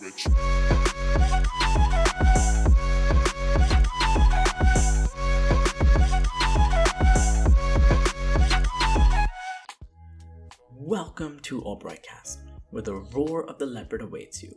Rich. 0.00 0.26
Welcome 10.74 11.40
to 11.42 11.60
Obroidcast, 11.60 12.38
where 12.70 12.82
the 12.82 12.94
roar 13.12 13.44
of 13.44 13.58
the 13.58 13.66
leopard 13.66 14.00
awaits 14.00 14.42
you. 14.42 14.54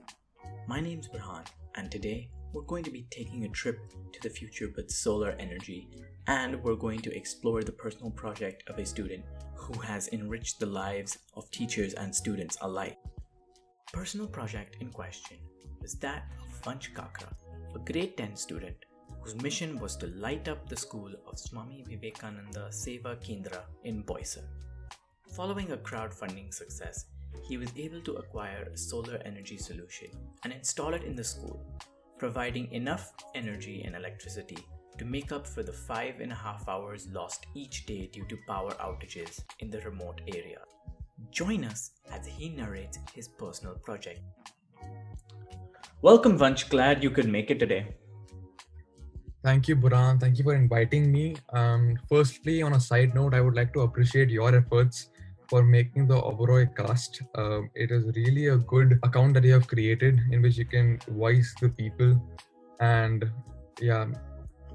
My 0.68 0.80
name's 0.80 1.10
Burhan, 1.10 1.46
and 1.76 1.92
today 1.92 2.30
we're 2.54 2.62
going 2.62 2.86
to 2.86 2.92
be 2.92 3.06
taking 3.10 3.44
a 3.44 3.50
trip 3.50 3.80
to 4.14 4.22
the 4.22 4.30
future 4.30 4.72
with 4.78 4.90
solar 4.90 5.32
energy, 5.40 5.90
and 6.28 6.64
we're 6.64 6.76
going 6.76 7.02
to 7.02 7.14
explore 7.14 7.64
the 7.64 7.72
personal 7.74 8.12
project 8.12 8.64
of 8.70 8.78
a 8.80 8.86
student 8.86 9.26
who 9.56 9.78
has 9.82 10.08
enriched 10.14 10.62
the 10.62 10.66
lives 10.66 11.18
of 11.36 11.52
teachers 11.52 11.94
and 11.96 12.16
students 12.16 12.58
alike. 12.62 12.98
Personal 13.94 14.26
project 14.26 14.78
in 14.82 14.90
question 14.90 15.38
was 15.80 15.94
that 16.00 16.24
of 16.42 16.62
Vansh 16.64 16.92
Kakra, 16.94 17.32
a 17.76 17.80
grade 17.80 18.18
10 18.18 18.36
student 18.36 18.76
whose 19.22 19.36
mission 19.36 19.80
was 19.80 19.96
to 19.98 20.08
light 20.08 20.48
up 20.48 20.68
the 20.68 20.76
school 20.76 21.12
of 21.28 21.38
Swami 21.38 21.86
Vivekananda 21.88 22.70
Seva 22.72 23.16
Kendra 23.24 23.62
in 23.84 24.04
Boisar. 24.04 24.48
Following 25.36 25.72
a 25.72 25.78
crowdfunding 25.78 26.52
success, 26.52 27.06
he 27.48 27.58
was 27.58 27.70
able 27.78 28.02
to 28.02 28.14
acquire 28.14 28.68
a 28.74 28.78
solar 28.78 29.22
energy 29.26 29.58
solution 29.58 30.10
and 30.44 30.52
install 30.52 30.96
it 30.96 31.04
in 31.04 31.16
the 31.16 31.24
school, 31.24 31.64
providing 32.18 32.72
enough 32.72 33.14
energy 33.36 33.84
and 33.86 33.96
electricity 33.96 34.66
to 34.98 35.06
make 35.06 35.32
up 35.32 35.46
for 35.46 35.62
the 35.62 35.72
five 35.72 36.20
and 36.20 36.32
a 36.32 36.42
half 36.44 36.68
hours 36.68 37.08
lost 37.12 37.46
each 37.54 37.86
day 37.86 38.10
due 38.12 38.26
to 38.26 38.38
power 38.48 38.72
outages 38.82 39.44
in 39.60 39.70
the 39.70 39.82
remote 39.82 40.22
area. 40.28 40.60
Join 41.32 41.64
us 41.66 41.92
as 42.12 42.26
he 42.26 42.50
narrates 42.50 43.00
his 43.14 43.28
personal 43.28 43.76
project. 43.76 44.22
Welcome, 46.02 46.38
Vansh. 46.38 46.70
Glad 46.70 47.04
you 47.04 47.10
could 47.10 47.30
make 47.30 47.50
it 47.50 47.60
today. 47.60 47.96
Thank 49.44 49.68
you, 49.68 49.76
Burhan. 49.76 50.20
Thank 50.20 50.38
you 50.38 50.44
for 50.44 50.56
inviting 50.56 51.12
me. 51.12 51.36
Um, 51.52 51.98
firstly, 52.10 52.62
on 52.62 52.74
a 52.74 52.80
side 52.80 53.14
note, 53.14 53.34
I 53.34 53.42
would 53.42 53.56
like 53.56 53.74
to 53.74 53.82
appreciate 53.82 54.30
your 54.30 54.56
efforts 54.56 55.10
for 55.50 55.64
making 55.64 56.08
the 56.08 56.16
Oberoi 56.16 56.76
cast. 56.76 57.22
Um, 57.36 57.70
it 57.76 57.92
is 57.92 58.06
really 58.16 58.48
a 58.48 58.58
good 58.58 59.00
account 59.04 59.34
that 59.36 59.44
you 59.44 59.54
have 59.54 59.68
created 59.68 60.22
in 60.32 60.42
which 60.42 60.58
you 60.58 60.66
can 60.66 61.00
voice 61.10 61.54
the 61.62 61.70
people. 61.70 62.22
And 62.80 63.30
yeah, 63.80 64.08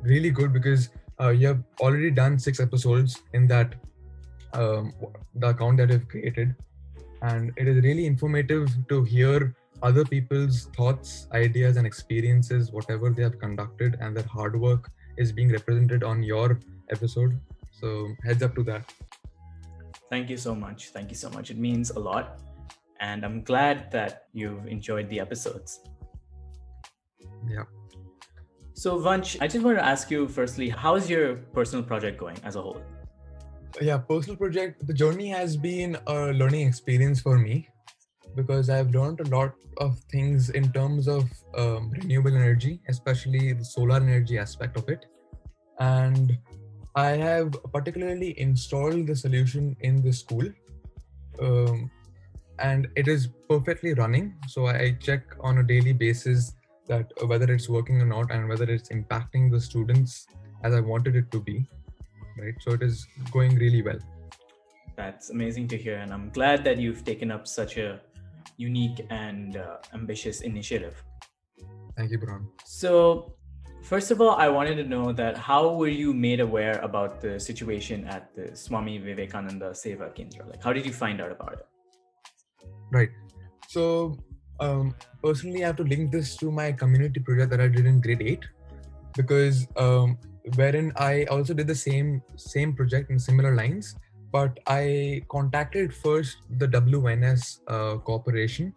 really 0.02 0.30
good 0.30 0.52
because 0.52 0.90
uh, 1.20 1.30
you 1.30 1.46
have 1.48 1.62
already 1.80 2.10
done 2.10 2.38
six 2.38 2.60
episodes 2.60 3.22
in 3.32 3.46
that 3.48 3.74
um, 4.52 4.92
the 5.40 5.48
account 5.48 5.78
that 5.78 5.90
you've 5.90 6.08
created. 6.08 6.54
And 7.22 7.52
it 7.56 7.66
is 7.66 7.82
really 7.82 8.06
informative 8.06 8.68
to 8.88 9.04
hear 9.04 9.54
other 9.82 10.04
people's 10.04 10.66
thoughts, 10.76 11.26
ideas, 11.32 11.76
and 11.76 11.86
experiences, 11.86 12.72
whatever 12.72 13.10
they 13.10 13.22
have 13.22 13.38
conducted, 13.38 13.96
and 14.00 14.16
their 14.16 14.24
hard 14.24 14.58
work 14.58 14.90
is 15.16 15.32
being 15.32 15.50
represented 15.50 16.02
on 16.02 16.22
your 16.22 16.60
episode. 16.90 17.38
So, 17.72 18.08
heads 18.24 18.42
up 18.42 18.54
to 18.56 18.62
that. 18.64 18.92
Thank 20.10 20.30
you 20.30 20.36
so 20.36 20.54
much. 20.54 20.88
Thank 20.88 21.10
you 21.10 21.16
so 21.16 21.30
much. 21.30 21.50
It 21.50 21.58
means 21.58 21.90
a 21.90 21.98
lot. 21.98 22.40
And 23.00 23.24
I'm 23.24 23.42
glad 23.42 23.90
that 23.92 24.24
you've 24.32 24.66
enjoyed 24.66 25.08
the 25.08 25.20
episodes. 25.20 25.80
Yeah. 27.48 27.64
So, 28.74 28.98
Vansh, 28.98 29.36
I 29.40 29.46
just 29.46 29.64
want 29.64 29.76
to 29.78 29.84
ask 29.84 30.10
you 30.10 30.28
firstly, 30.28 30.68
how's 30.68 31.08
your 31.10 31.36
personal 31.52 31.84
project 31.84 32.18
going 32.18 32.38
as 32.44 32.56
a 32.56 32.62
whole? 32.62 32.80
Yeah, 33.80 33.98
personal 33.98 34.36
project, 34.36 34.86
the 34.86 34.92
journey 34.94 35.28
has 35.28 35.56
been 35.56 35.96
a 36.06 36.32
learning 36.32 36.66
experience 36.66 37.20
for 37.20 37.38
me 37.38 37.68
because 38.34 38.70
I've 38.70 38.90
learned 38.90 39.20
a 39.20 39.28
lot 39.28 39.54
of 39.78 39.98
things 40.10 40.50
in 40.50 40.72
terms 40.72 41.06
of 41.06 41.24
um, 41.56 41.90
renewable 41.90 42.34
energy, 42.34 42.80
especially 42.88 43.52
the 43.52 43.64
solar 43.64 43.96
energy 43.96 44.38
aspect 44.38 44.76
of 44.76 44.88
it. 44.88 45.06
And 45.78 46.36
I 46.96 47.10
have 47.10 47.52
particularly 47.72 48.38
installed 48.40 49.06
the 49.06 49.14
solution 49.14 49.76
in 49.80 50.02
the 50.02 50.12
school. 50.12 50.46
Um, 51.40 51.90
and 52.58 52.88
it 52.96 53.06
is 53.06 53.28
perfectly 53.48 53.94
running. 53.94 54.34
So 54.48 54.66
I 54.66 54.96
check 55.00 55.22
on 55.40 55.58
a 55.58 55.62
daily 55.62 55.92
basis 55.92 56.52
that 56.88 57.12
whether 57.26 57.52
it's 57.52 57.68
working 57.68 58.00
or 58.00 58.06
not 58.06 58.32
and 58.32 58.48
whether 58.48 58.64
it's 58.64 58.88
impacting 58.88 59.52
the 59.52 59.60
students 59.60 60.26
as 60.64 60.74
I 60.74 60.80
wanted 60.80 61.14
it 61.14 61.30
to 61.30 61.40
be. 61.40 61.68
Right. 62.38 62.54
So 62.60 62.72
it 62.72 62.82
is 62.82 63.06
going 63.32 63.56
really 63.56 63.82
well. 63.82 63.98
That's 64.96 65.30
amazing 65.30 65.68
to 65.68 65.76
hear. 65.76 65.96
And 65.96 66.12
I'm 66.12 66.30
glad 66.30 66.64
that 66.64 66.78
you've 66.78 67.04
taken 67.04 67.30
up 67.30 67.46
such 67.46 67.76
a 67.76 68.00
unique 68.56 69.06
and 69.10 69.56
uh, 69.56 69.76
ambitious 69.94 70.40
initiative. 70.42 71.02
Thank 71.96 72.10
you, 72.10 72.18
Brian. 72.18 72.48
So, 72.64 73.34
first 73.82 74.10
of 74.10 74.20
all, 74.20 74.36
I 74.36 74.48
wanted 74.48 74.76
to 74.76 74.84
know 74.84 75.12
that 75.12 75.36
how 75.36 75.74
were 75.74 75.88
you 75.88 76.12
made 76.12 76.40
aware 76.40 76.78
about 76.78 77.20
the 77.20 77.38
situation 77.40 78.06
at 78.06 78.34
the 78.34 78.54
Swami 78.56 78.98
Vivekananda 78.98 79.70
Seva 79.70 80.14
Kendra? 80.16 80.48
Like, 80.48 80.62
how 80.62 80.72
did 80.72 80.86
you 80.86 80.92
find 80.92 81.20
out 81.20 81.32
about 81.32 81.54
it? 81.54 81.66
Right. 82.92 83.10
So, 83.68 84.16
um, 84.60 84.94
personally, 85.22 85.64
I 85.64 85.66
have 85.68 85.76
to 85.76 85.84
link 85.84 86.10
this 86.12 86.36
to 86.36 86.50
my 86.50 86.72
community 86.72 87.20
project 87.20 87.50
that 87.50 87.60
I 87.60 87.68
did 87.68 87.86
in 87.86 88.00
grade 88.00 88.22
eight, 88.22 88.44
because 89.16 89.66
um, 89.76 90.18
wherein 90.56 90.92
I 90.96 91.24
also 91.24 91.54
did 91.54 91.66
the 91.66 91.74
same 91.74 92.22
same 92.36 92.74
project 92.74 93.10
in 93.10 93.18
similar 93.18 93.54
lines 93.54 93.96
but 94.30 94.58
I 94.66 95.22
contacted 95.28 95.94
first 95.94 96.38
the 96.58 96.68
WNS 96.68 97.60
uh, 97.66 97.98
corporation. 97.98 98.74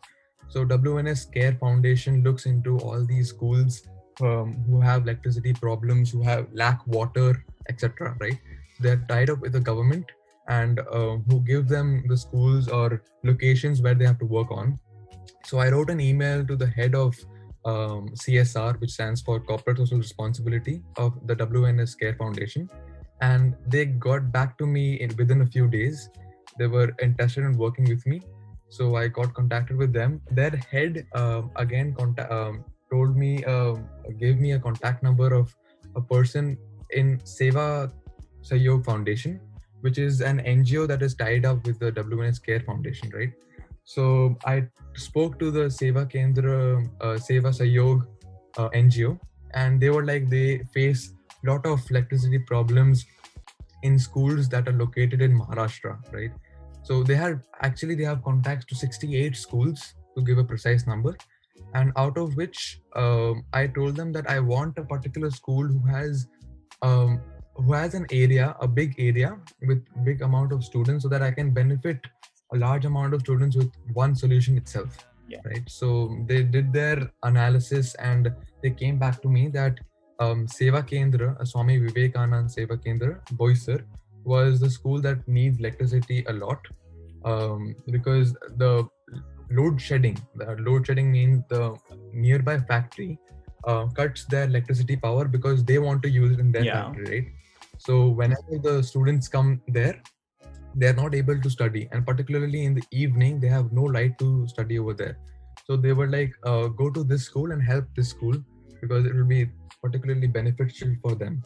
So 0.48 0.66
WNS 0.66 1.34
Care 1.34 1.54
Foundation 1.54 2.24
looks 2.24 2.46
into 2.46 2.78
all 2.80 3.04
these 3.06 3.30
schools 3.30 3.84
um, 4.22 4.64
who 4.68 4.80
have 4.82 5.04
electricity 5.04 5.54
problems, 5.54 6.12
who 6.12 6.22
have 6.24 6.48
lack 6.54 6.86
water, 6.88 7.46
etc. 7.70 8.16
Right? 8.20 8.40
They're 8.80 9.04
tied 9.10 9.30
up 9.30 9.40
with 9.40 9.54
the 9.54 9.60
government 9.60 10.06
and 10.48 10.80
uh, 10.80 11.18
who 11.30 11.42
give 11.42 11.68
them 11.68 12.04
the 12.08 12.18
schools 12.18 12.68
or 12.68 13.04
locations 13.24 13.82
where 13.82 13.94
they 13.94 14.06
have 14.06 14.20
to 14.20 14.26
work 14.26 14.52
on. 14.52 14.80
So 15.46 15.60
I 15.60 15.70
wrote 15.70 15.90
an 15.90 16.00
email 16.00 16.46
to 16.46 16.56
the 16.56 16.68
head 16.68 16.96
of 16.96 17.16
um, 17.66 18.10
CSR, 18.10 18.80
which 18.80 18.92
stands 18.92 19.22
for 19.22 19.40
Corporate 19.40 19.78
Social 19.78 19.98
Responsibility 19.98 20.82
of 20.98 21.14
the 21.28 21.36
WNS 21.36 22.00
Care 22.00 22.16
Foundation. 22.16 22.70
And 23.22 23.56
they 23.68 23.86
got 23.86 24.32
back 24.32 24.58
to 24.58 24.66
me 24.66 24.96
in, 24.96 25.16
within 25.16 25.42
a 25.42 25.46
few 25.46 25.68
days. 25.68 26.10
They 26.58 26.68
were 26.68 26.92
interested 27.02 27.44
in 27.44 27.58
working 27.58 27.86
with 27.86 28.06
me. 28.06 28.22
So 28.70 28.96
i 28.96 29.08
got 29.08 29.34
contacted 29.34 29.78
with 29.78 29.94
them. 29.94 30.22
Their 30.32 30.56
head 30.72 31.06
uh, 31.14 31.44
again 31.58 31.94
contact, 31.94 32.32
um, 32.32 32.64
told 32.92 33.16
me 33.16 33.44
uh, 33.46 33.76
gave 34.20 34.40
me 34.40 34.54
a 34.54 34.60
contact 34.60 35.04
number 35.04 35.34
of 35.34 35.56
a 35.96 36.02
person 36.02 36.58
in 36.92 37.18
seva 37.20 37.92
Sahyog 38.44 38.86
foundation 38.86 39.40
which 39.82 39.98
is 39.98 40.22
an 40.22 40.40
ngo 40.40 40.88
that 40.88 41.02
is 41.02 41.16
tied 41.16 41.46
up 41.46 41.66
with 41.66 41.80
the 41.80 41.92
wns 41.92 42.44
care 42.44 42.60
foundation 42.60 43.10
right 43.14 43.34
so 43.84 44.38
i 44.46 44.64
spoke 44.96 45.40
to 45.40 45.52
the 45.52 45.66
seva 45.80 46.06
kendra 46.14 46.58
uh, 47.02 47.18
seva 47.28 47.52
Sahyog 47.60 48.08
uh, 48.58 48.70
ngo 48.70 49.20
and 49.54 49.82
they 49.82 49.90
were 49.90 50.06
like 50.06 50.30
they 50.30 50.60
face 50.74 51.14
a 51.44 51.50
lot 51.50 51.66
of 51.66 51.80
electricity 51.90 52.40
problems 52.40 53.06
in 53.84 53.98
schools 53.98 54.48
that 54.50 54.68
are 54.68 54.74
located 54.74 55.22
in 55.22 55.38
Maharashtra, 55.38 55.98
right? 56.14 56.32
So 56.84 57.04
they 57.04 57.16
have 57.16 57.40
actually 57.62 57.96
they 57.96 58.04
have 58.04 58.24
contacts 58.24 58.66
to 58.66 58.76
68 58.76 59.36
schools 59.36 59.94
to 60.16 60.24
give 60.24 60.38
a 60.38 60.44
precise 60.44 60.88
number, 60.88 61.16
and 61.74 61.92
out 61.96 62.18
of 62.18 62.36
which 62.36 62.80
um, 62.96 63.44
I 63.54 63.68
told 63.68 63.96
them 63.96 64.12
that 64.14 64.30
I 64.30 64.40
want 64.40 64.78
a 64.78 64.84
particular 64.84 65.32
school 65.32 65.68
who 65.68 65.86
has 65.88 66.28
um, 66.82 67.22
who 67.56 67.74
has 67.74 67.94
an 67.94 68.06
area, 68.12 68.56
a 68.62 68.68
big 68.68 68.96
area 68.98 69.38
with 69.68 69.86
big 70.04 70.22
amount 70.22 70.52
of 70.52 70.64
students, 70.64 71.04
so 71.04 71.10
that 71.10 71.22
I 71.22 71.32
can 71.32 71.52
benefit 71.52 72.00
a 72.54 72.58
large 72.58 72.86
amount 72.86 73.14
of 73.14 73.22
students 73.22 73.56
with 73.56 73.72
one 73.94 74.16
solution 74.16 74.58
itself. 74.58 74.98
Yeah. 75.28 75.40
Right. 75.46 75.64
So 75.70 76.18
they 76.28 76.44
did 76.44 76.74
their 76.74 77.10
analysis 77.24 77.96
and 77.96 78.32
they 78.62 78.72
came 78.72 78.98
back 79.00 79.22
to 79.22 79.30
me 79.30 79.48
that 79.50 79.80
um, 80.20 80.46
Seva 80.48 80.84
Kendra, 80.88 81.40
uh, 81.40 81.46
Swami 81.46 81.80
Vivekanand 81.80 82.54
Seva 82.56 82.78
Kendra, 82.86 83.20
Boisar, 83.36 83.84
was 84.24 84.60
the 84.60 84.70
school 84.70 85.00
that 85.02 85.26
needs 85.28 85.58
electricity 85.60 86.24
a 86.28 86.34
lot 86.34 86.60
um, 87.26 87.76
because 87.90 88.34
the 88.58 88.88
load 89.50 89.82
shedding, 89.82 90.18
the 90.36 90.56
load 90.60 90.86
shedding 90.86 91.12
means 91.12 91.44
the 91.50 91.76
nearby 92.14 92.60
factory 92.60 93.18
uh, 93.66 93.86
cuts 93.88 94.26
their 94.26 94.44
electricity 94.44 94.96
power 94.96 95.26
because 95.26 95.64
they 95.64 95.80
want 95.80 96.04
to 96.04 96.10
use 96.10 96.32
it 96.34 96.40
in 96.40 96.52
their 96.52 96.66
Yeah. 96.66 96.84
factory, 96.84 97.06
right? 97.20 97.28
So 97.78 98.10
whenever 98.10 98.60
the 98.62 98.84
students 98.84 99.28
come 99.28 99.62
there, 99.68 100.02
they 100.76 100.88
are 100.88 100.94
not 100.94 101.16
able 101.16 101.40
to 101.40 101.50
study, 101.50 101.88
and 101.92 102.06
particularly 102.06 102.64
in 102.66 102.74
the 102.74 102.84
evening, 102.92 103.40
they 103.40 103.48
have 103.48 103.72
no 103.72 103.84
light 103.84 104.18
to 104.20 104.48
study 104.48 104.80
over 104.80 104.94
there. 104.94 105.18
So 105.66 105.78
they 105.78 105.94
were 105.94 106.08
like, 106.08 106.34
uh, 106.44 106.68
go 106.68 106.90
to 106.90 107.04
this 107.04 107.24
school 107.24 107.52
and 107.52 107.62
help 107.62 107.86
this 107.96 108.10
school 108.10 108.36
because 108.82 109.06
it 109.06 109.16
will 109.16 109.26
be 109.26 109.50
particularly 109.82 110.28
beneficial 110.28 110.96
for 111.02 111.16
them. 111.16 111.44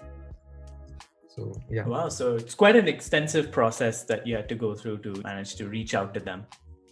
So 1.35 1.53
yeah, 1.69 1.85
Wow. 1.85 2.09
So, 2.09 2.35
it's 2.35 2.55
quite 2.55 2.75
an 2.75 2.87
extensive 2.87 3.51
process 3.51 4.03
that 4.03 4.25
you 4.25 4.35
had 4.35 4.47
to 4.49 4.55
go 4.55 4.73
through 4.73 4.99
to 4.99 5.21
manage 5.23 5.55
to 5.55 5.67
reach 5.67 5.93
out 5.93 6.13
to 6.13 6.19
them. 6.19 6.45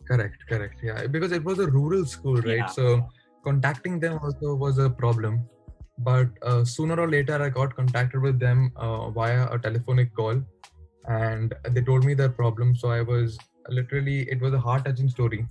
correct, 0.07 0.44
correct. 0.50 0.81
Yeah, 0.83 1.07
because 1.07 1.31
it 1.31 1.44
was 1.44 1.59
a 1.59 1.68
rural 1.68 2.06
school, 2.06 2.35
right? 2.35 2.57
Yeah. 2.57 2.65
So 2.65 3.07
contacting 3.44 4.00
them 4.00 4.19
also 4.21 4.53
was 4.56 4.77
a 4.77 4.89
problem. 4.89 5.47
But 5.97 6.30
uh, 6.41 6.65
sooner 6.65 7.00
or 7.00 7.09
later, 7.09 7.41
I 7.41 7.50
got 7.50 7.75
contacted 7.75 8.21
with 8.21 8.39
them 8.39 8.71
uh, 8.75 9.12
via 9.12 9.47
a 9.50 9.59
telephonic 9.59 10.13
call, 10.13 10.41
and 11.05 11.53
they 11.69 11.81
told 11.81 12.05
me 12.05 12.13
their 12.13 12.29
problem. 12.29 12.75
So 12.75 12.89
I 12.89 13.01
was 13.01 13.38
literally, 13.69 14.29
it 14.29 14.41
was 14.41 14.53
a 14.53 14.59
heart 14.59 14.85
touching 14.85 15.09
story. 15.09 15.47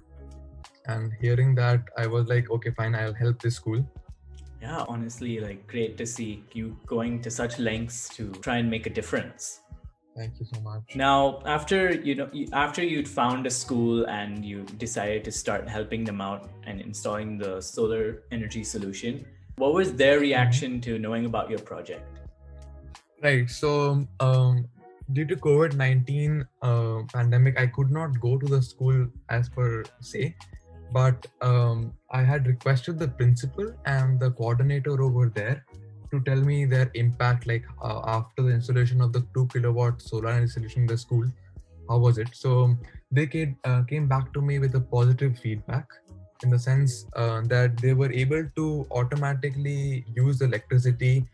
And 0.86 1.12
hearing 1.20 1.54
that, 1.56 1.82
I 1.96 2.06
was 2.06 2.26
like, 2.28 2.50
okay, 2.50 2.70
fine, 2.70 2.94
I'll 2.94 3.14
help 3.14 3.40
this 3.40 3.56
school. 3.56 3.84
Yeah, 4.60 4.84
honestly, 4.88 5.40
like 5.40 5.66
great 5.66 5.98
to 5.98 6.06
see 6.06 6.44
you 6.52 6.76
going 6.86 7.20
to 7.22 7.30
such 7.30 7.58
lengths 7.58 8.08
to 8.10 8.30
try 8.42 8.58
and 8.58 8.70
make 8.70 8.86
a 8.86 8.90
difference. 8.90 9.60
Thank 10.16 10.38
you 10.38 10.46
so 10.46 10.60
much. 10.60 10.84
Now, 10.94 11.42
after 11.46 11.92
you 11.92 12.14
know, 12.14 12.30
after 12.52 12.82
you'd 12.84 13.08
found 13.08 13.46
a 13.46 13.50
school 13.50 14.04
and 14.06 14.44
you 14.44 14.62
decided 14.78 15.24
to 15.24 15.32
start 15.32 15.68
helping 15.68 16.04
them 16.04 16.20
out 16.20 16.50
and 16.64 16.80
installing 16.80 17.38
the 17.38 17.60
solar 17.60 18.22
energy 18.30 18.62
solution, 18.62 19.26
what 19.56 19.74
was 19.74 19.94
their 19.94 20.20
Mm-hmm. 20.20 20.20
reaction 20.20 20.80
to 20.82 20.98
knowing 20.98 21.24
about 21.26 21.50
your 21.50 21.60
project? 21.60 22.20
Right. 23.22 23.48
So, 23.48 24.06
um, 24.20 24.68
due 25.12 25.24
to 25.26 25.36
COVID 25.36 25.74
nineteen 25.74 26.46
uh, 26.62 27.02
pandemic, 27.12 27.58
I 27.58 27.66
could 27.66 27.90
not 27.90 28.20
go 28.20 28.38
to 28.38 28.46
the 28.46 28.62
school 28.62 29.06
as 29.28 29.48
per 29.48 29.84
se, 30.00 30.34
but 30.92 31.26
um, 31.40 31.92
I 32.10 32.22
had 32.22 32.46
requested 32.46 32.98
the 32.98 33.08
principal 33.08 33.72
and 33.86 34.20
the 34.20 34.30
coordinator 34.30 35.02
over 35.02 35.28
there 35.28 35.64
to 36.10 36.20
tell 36.20 36.40
me 36.40 36.64
their 36.64 36.90
impact, 36.94 37.46
like 37.46 37.64
uh, 37.82 38.00
after 38.04 38.42
the 38.42 38.50
installation 38.50 39.00
of 39.00 39.12
the 39.12 39.26
two 39.34 39.46
kilowatt 39.52 40.02
solar 40.02 40.38
installation 40.38 40.82
in 40.82 40.86
the 40.86 40.98
school. 40.98 41.26
How 41.88 41.98
was 41.98 42.18
it? 42.18 42.28
So 42.32 42.76
they 43.10 43.26
came 43.26 43.56
uh, 43.64 43.82
came 43.82 44.08
back 44.08 44.32
to 44.34 44.40
me 44.40 44.58
with 44.58 44.74
a 44.74 44.80
positive 44.80 45.38
feedback 45.38 45.86
in 46.42 46.50
the 46.50 46.58
sense 46.58 47.06
uh, 47.16 47.40
that 47.42 47.76
they 47.78 47.94
were 47.94 48.12
able 48.12 48.44
to 48.56 48.86
automatically 48.90 50.04
use 50.14 50.40
electricity 50.42 51.26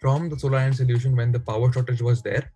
from 0.00 0.28
the 0.28 0.38
solar 0.38 0.72
solution 0.72 1.16
when 1.16 1.32
the 1.32 1.40
power 1.40 1.72
shortage 1.72 2.02
was 2.02 2.22
there 2.22 2.50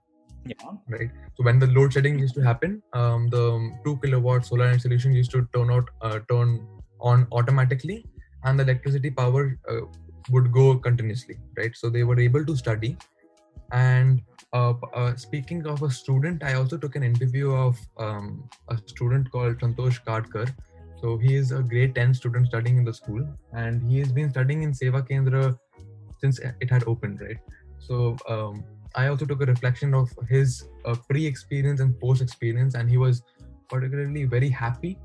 Yeah. 0.44 0.54
right. 0.88 1.10
So 1.36 1.44
when 1.44 1.58
the 1.58 1.66
load 1.66 1.92
shedding 1.92 2.18
used 2.18 2.34
to 2.34 2.40
happen 2.40 2.82
um, 2.92 3.28
the 3.28 3.70
2 3.84 3.98
kilowatt 4.02 4.46
solar 4.46 4.70
installation 4.70 5.12
used 5.12 5.30
to 5.32 5.46
turn 5.54 5.70
out 5.70 5.90
uh, 6.02 6.20
turn 6.30 6.66
on 7.00 7.26
automatically 7.32 8.06
and 8.44 8.58
the 8.58 8.64
electricity 8.64 9.10
power 9.10 9.58
uh, 9.68 9.80
would 10.30 10.50
go 10.52 10.76
continuously 10.76 11.38
right? 11.56 11.76
So 11.76 11.90
they 11.90 12.04
were 12.04 12.18
able 12.18 12.44
to 12.44 12.56
study. 12.56 12.96
And 13.72 14.22
uh, 14.52 14.74
uh, 14.94 15.14
speaking 15.14 15.64
of 15.66 15.82
a 15.84 15.90
student 15.90 16.42
i 16.42 16.54
also 16.54 16.76
took 16.76 16.96
an 16.96 17.04
interview 17.04 17.52
of 17.52 17.78
um, 17.98 18.48
a 18.68 18.76
student 18.78 19.30
called 19.30 19.60
santosh 19.60 20.00
kadkar 20.04 20.46
so 21.00 21.16
he 21.16 21.36
is 21.36 21.52
a 21.52 21.62
grade 21.62 21.94
10 21.94 22.14
student 22.14 22.46
studying 22.48 22.76
in 22.76 22.84
the 22.84 22.92
school 22.92 23.22
and 23.52 23.82
he 23.90 23.98
has 23.98 24.10
been 24.12 24.30
studying 24.30 24.64
in 24.64 24.72
seva 24.72 25.02
kendra 25.10 25.44
since 26.20 26.38
it 26.38 26.70
had 26.70 26.84
opened 26.86 27.20
right? 27.20 27.38
So 27.78 28.16
um, 28.28 28.64
I 28.94 29.06
also 29.06 29.24
took 29.24 29.40
a 29.42 29.46
reflection 29.46 29.94
of 29.94 30.10
his 30.28 30.64
uh, 30.84 30.96
pre-experience 31.08 31.80
and 31.80 31.98
post-experience, 32.00 32.74
and 32.74 32.90
he 32.90 32.96
was 32.96 33.22
particularly 33.68 34.24
very 34.24 34.48
happy 34.48 34.98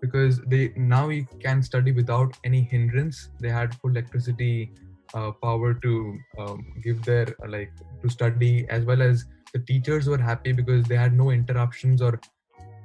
because 0.00 0.40
they 0.46 0.72
now 0.76 1.08
he 1.08 1.26
can 1.40 1.62
study 1.62 1.92
without 1.92 2.36
any 2.44 2.62
hindrance. 2.62 3.30
They 3.40 3.48
had 3.48 3.74
full 3.74 3.90
electricity 3.90 4.72
uh, 5.14 5.32
power 5.32 5.74
to 5.74 6.18
um, 6.38 6.66
give 6.82 7.02
their 7.04 7.28
uh, 7.42 7.48
like 7.48 7.72
to 8.02 8.08
study, 8.08 8.66
as 8.68 8.84
well 8.84 9.02
as 9.02 9.24
the 9.52 9.58
teachers 9.58 10.06
were 10.06 10.18
happy 10.18 10.52
because 10.52 10.84
they 10.86 10.96
had 10.96 11.12
no 11.12 11.30
interruptions 11.30 12.00
or 12.02 12.20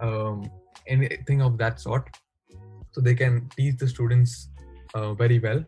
um, 0.02 0.50
anything 0.88 1.42
of 1.42 1.58
that 1.58 1.80
sort. 1.80 2.18
So 2.92 3.02
they 3.02 3.16
can 3.16 3.50
teach 3.56 3.78
the 3.78 3.88
students 3.88 4.50
uh, 4.94 5.14
very 5.14 5.40
well 5.40 5.66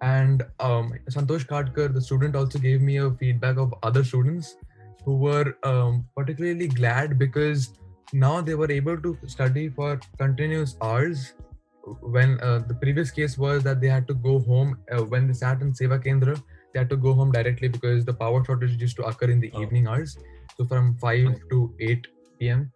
and 0.00 0.42
um, 0.60 0.92
Santosh 1.10 1.46
Kadkar, 1.46 1.92
the 1.92 2.00
student, 2.00 2.36
also 2.36 2.58
gave 2.58 2.80
me 2.82 2.98
a 2.98 3.10
feedback 3.10 3.56
of 3.56 3.74
other 3.82 4.04
students 4.04 4.56
who 5.04 5.16
were 5.16 5.56
um, 5.64 6.06
particularly 6.16 6.68
glad 6.68 7.18
because 7.18 7.72
now 8.12 8.40
they 8.40 8.54
were 8.54 8.70
able 8.70 9.00
to 9.00 9.16
study 9.26 9.68
for 9.68 10.00
continuous 10.18 10.76
hours. 10.82 11.34
When 12.02 12.38
uh, 12.40 12.58
the 12.68 12.74
previous 12.74 13.10
case 13.10 13.38
was 13.38 13.62
that 13.64 13.80
they 13.80 13.88
had 13.88 14.06
to 14.08 14.14
go 14.14 14.38
home 14.40 14.78
uh, 14.92 15.02
when 15.04 15.26
they 15.26 15.32
sat 15.32 15.62
in 15.62 15.72
Seva 15.72 16.02
Kendra, 16.04 16.40
they 16.72 16.80
had 16.80 16.90
to 16.90 16.96
go 16.96 17.14
home 17.14 17.32
directly 17.32 17.68
because 17.68 18.04
the 18.04 18.12
power 18.12 18.44
shortage 18.44 18.80
used 18.80 18.96
to 18.96 19.04
occur 19.04 19.30
in 19.30 19.40
the 19.40 19.50
Oh. 19.54 19.62
evening 19.62 19.86
hours, 19.88 20.18
so 20.56 20.64
from 20.64 20.96
5 20.98 21.34
to 21.50 21.74
8 21.80 22.06
p.m. 22.38 22.70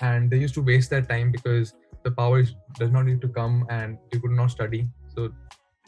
And 0.00 0.30
they 0.30 0.38
used 0.38 0.54
to 0.54 0.62
waste 0.62 0.90
their 0.90 1.02
time 1.02 1.32
because 1.32 1.74
the 2.04 2.10
power 2.12 2.44
does 2.78 2.90
not 2.92 3.06
need 3.06 3.20
to 3.20 3.28
come 3.28 3.66
and 3.68 3.98
they 4.12 4.18
could 4.20 4.30
not 4.30 4.50
study. 4.52 4.88
So 5.14 5.32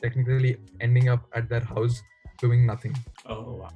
technically 0.05 0.57
ending 0.81 1.09
up 1.15 1.23
at 1.41 1.49
their 1.49 1.65
house 1.75 2.03
doing 2.45 2.67
nothing. 2.73 2.95
Oh, 3.27 3.45
wow. 3.63 3.73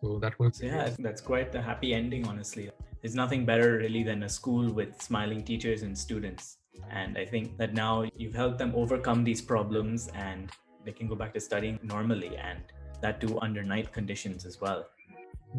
So 0.00 0.18
that 0.24 0.38
was 0.40 0.60
yeah, 0.60 0.90
that's 0.98 1.20
quite 1.20 1.52
the 1.52 1.62
happy 1.62 1.94
ending, 1.94 2.26
honestly. 2.26 2.70
There's 3.00 3.14
nothing 3.14 3.44
better 3.44 3.70
really 3.84 4.02
than 4.10 4.24
a 4.24 4.28
school 4.28 4.72
with 4.78 5.00
smiling 5.00 5.42
teachers 5.50 5.82
and 5.82 5.96
students. 6.06 6.58
And 6.90 7.18
I 7.18 7.24
think 7.32 7.56
that 7.58 7.74
now 7.74 7.94
you've 8.16 8.34
helped 8.34 8.58
them 8.58 8.72
overcome 8.74 9.24
these 9.24 9.42
problems 9.52 10.08
and 10.14 10.50
they 10.84 10.92
can 10.92 11.06
go 11.06 11.14
back 11.14 11.32
to 11.34 11.40
studying 11.40 11.78
normally 11.82 12.36
and 12.36 12.60
that 13.02 13.20
too 13.20 13.38
under 13.40 13.62
night 13.62 13.92
conditions 13.92 14.46
as 14.50 14.60
well. 14.60 14.86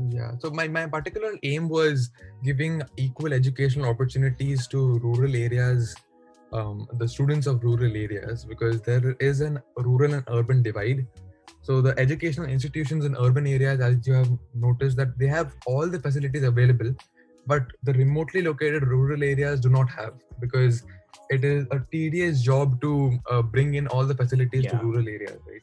yeah. 0.09 0.31
So 0.39 0.49
my, 0.51 0.67
my 0.67 0.87
particular 0.87 1.31
aim 1.43 1.69
was 1.69 2.09
giving 2.43 2.81
equal 2.97 3.33
educational 3.33 3.89
opportunities 3.89 4.67
to 4.67 4.99
rural 4.99 5.35
areas, 5.35 5.95
um, 6.53 6.87
the 7.01 7.07
students 7.07 7.47
of 7.47 7.63
rural 7.63 7.95
areas, 7.95 8.45
because 8.45 8.81
there 8.81 9.15
is 9.19 9.41
an 9.41 9.59
rural 9.77 10.13
and 10.13 10.23
urban 10.29 10.63
divide. 10.63 11.05
So 11.61 11.81
the 11.81 11.97
educational 11.97 12.47
institutions 12.47 13.05
in 13.05 13.15
urban 13.17 13.47
areas, 13.47 13.79
as 13.79 14.05
you 14.07 14.13
have 14.13 14.31
noticed, 14.53 14.97
that 14.97 15.17
they 15.17 15.27
have 15.27 15.53
all 15.65 15.87
the 15.87 15.99
facilities 15.99 16.43
available, 16.43 16.93
but 17.47 17.63
the 17.83 17.93
remotely 17.93 18.41
located 18.41 18.83
rural 18.87 19.23
areas 19.23 19.59
do 19.59 19.69
not 19.69 19.89
have 19.89 20.13
because 20.39 20.83
it 21.29 21.43
is 21.43 21.65
a 21.71 21.79
tedious 21.91 22.41
job 22.41 22.79
to 22.81 23.17
uh, 23.29 23.41
bring 23.41 23.75
in 23.75 23.87
all 23.87 24.05
the 24.05 24.15
facilities 24.15 24.65
to 24.67 24.77
rural 24.77 25.07
areas, 25.07 25.39
right? 25.47 25.61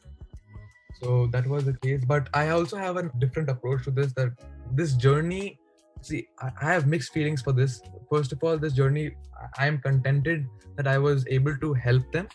So 1.01 1.27
that 1.27 1.47
was 1.47 1.65
the 1.65 1.73
case. 1.73 2.03
But 2.05 2.29
I 2.33 2.49
also 2.49 2.77
have 2.77 2.97
a 2.97 3.09
different 3.19 3.49
approach 3.49 3.83
to 3.85 3.91
this. 3.91 4.13
That 4.13 4.31
this 4.71 4.93
journey, 4.95 5.59
see, 6.01 6.27
I 6.39 6.73
have 6.73 6.87
mixed 6.87 7.13
feelings 7.13 7.41
for 7.41 7.53
this. 7.53 7.81
First 8.09 8.31
of 8.31 8.43
all, 8.43 8.57
this 8.57 8.73
journey, 8.73 9.11
I- 9.41 9.63
I 9.63 9.67
am 9.67 9.79
contented 9.79 10.47
that 10.77 10.87
I 10.87 10.97
was 10.97 11.25
able 11.27 11.57
to 11.57 11.73
help 11.73 12.11
them, 12.11 12.27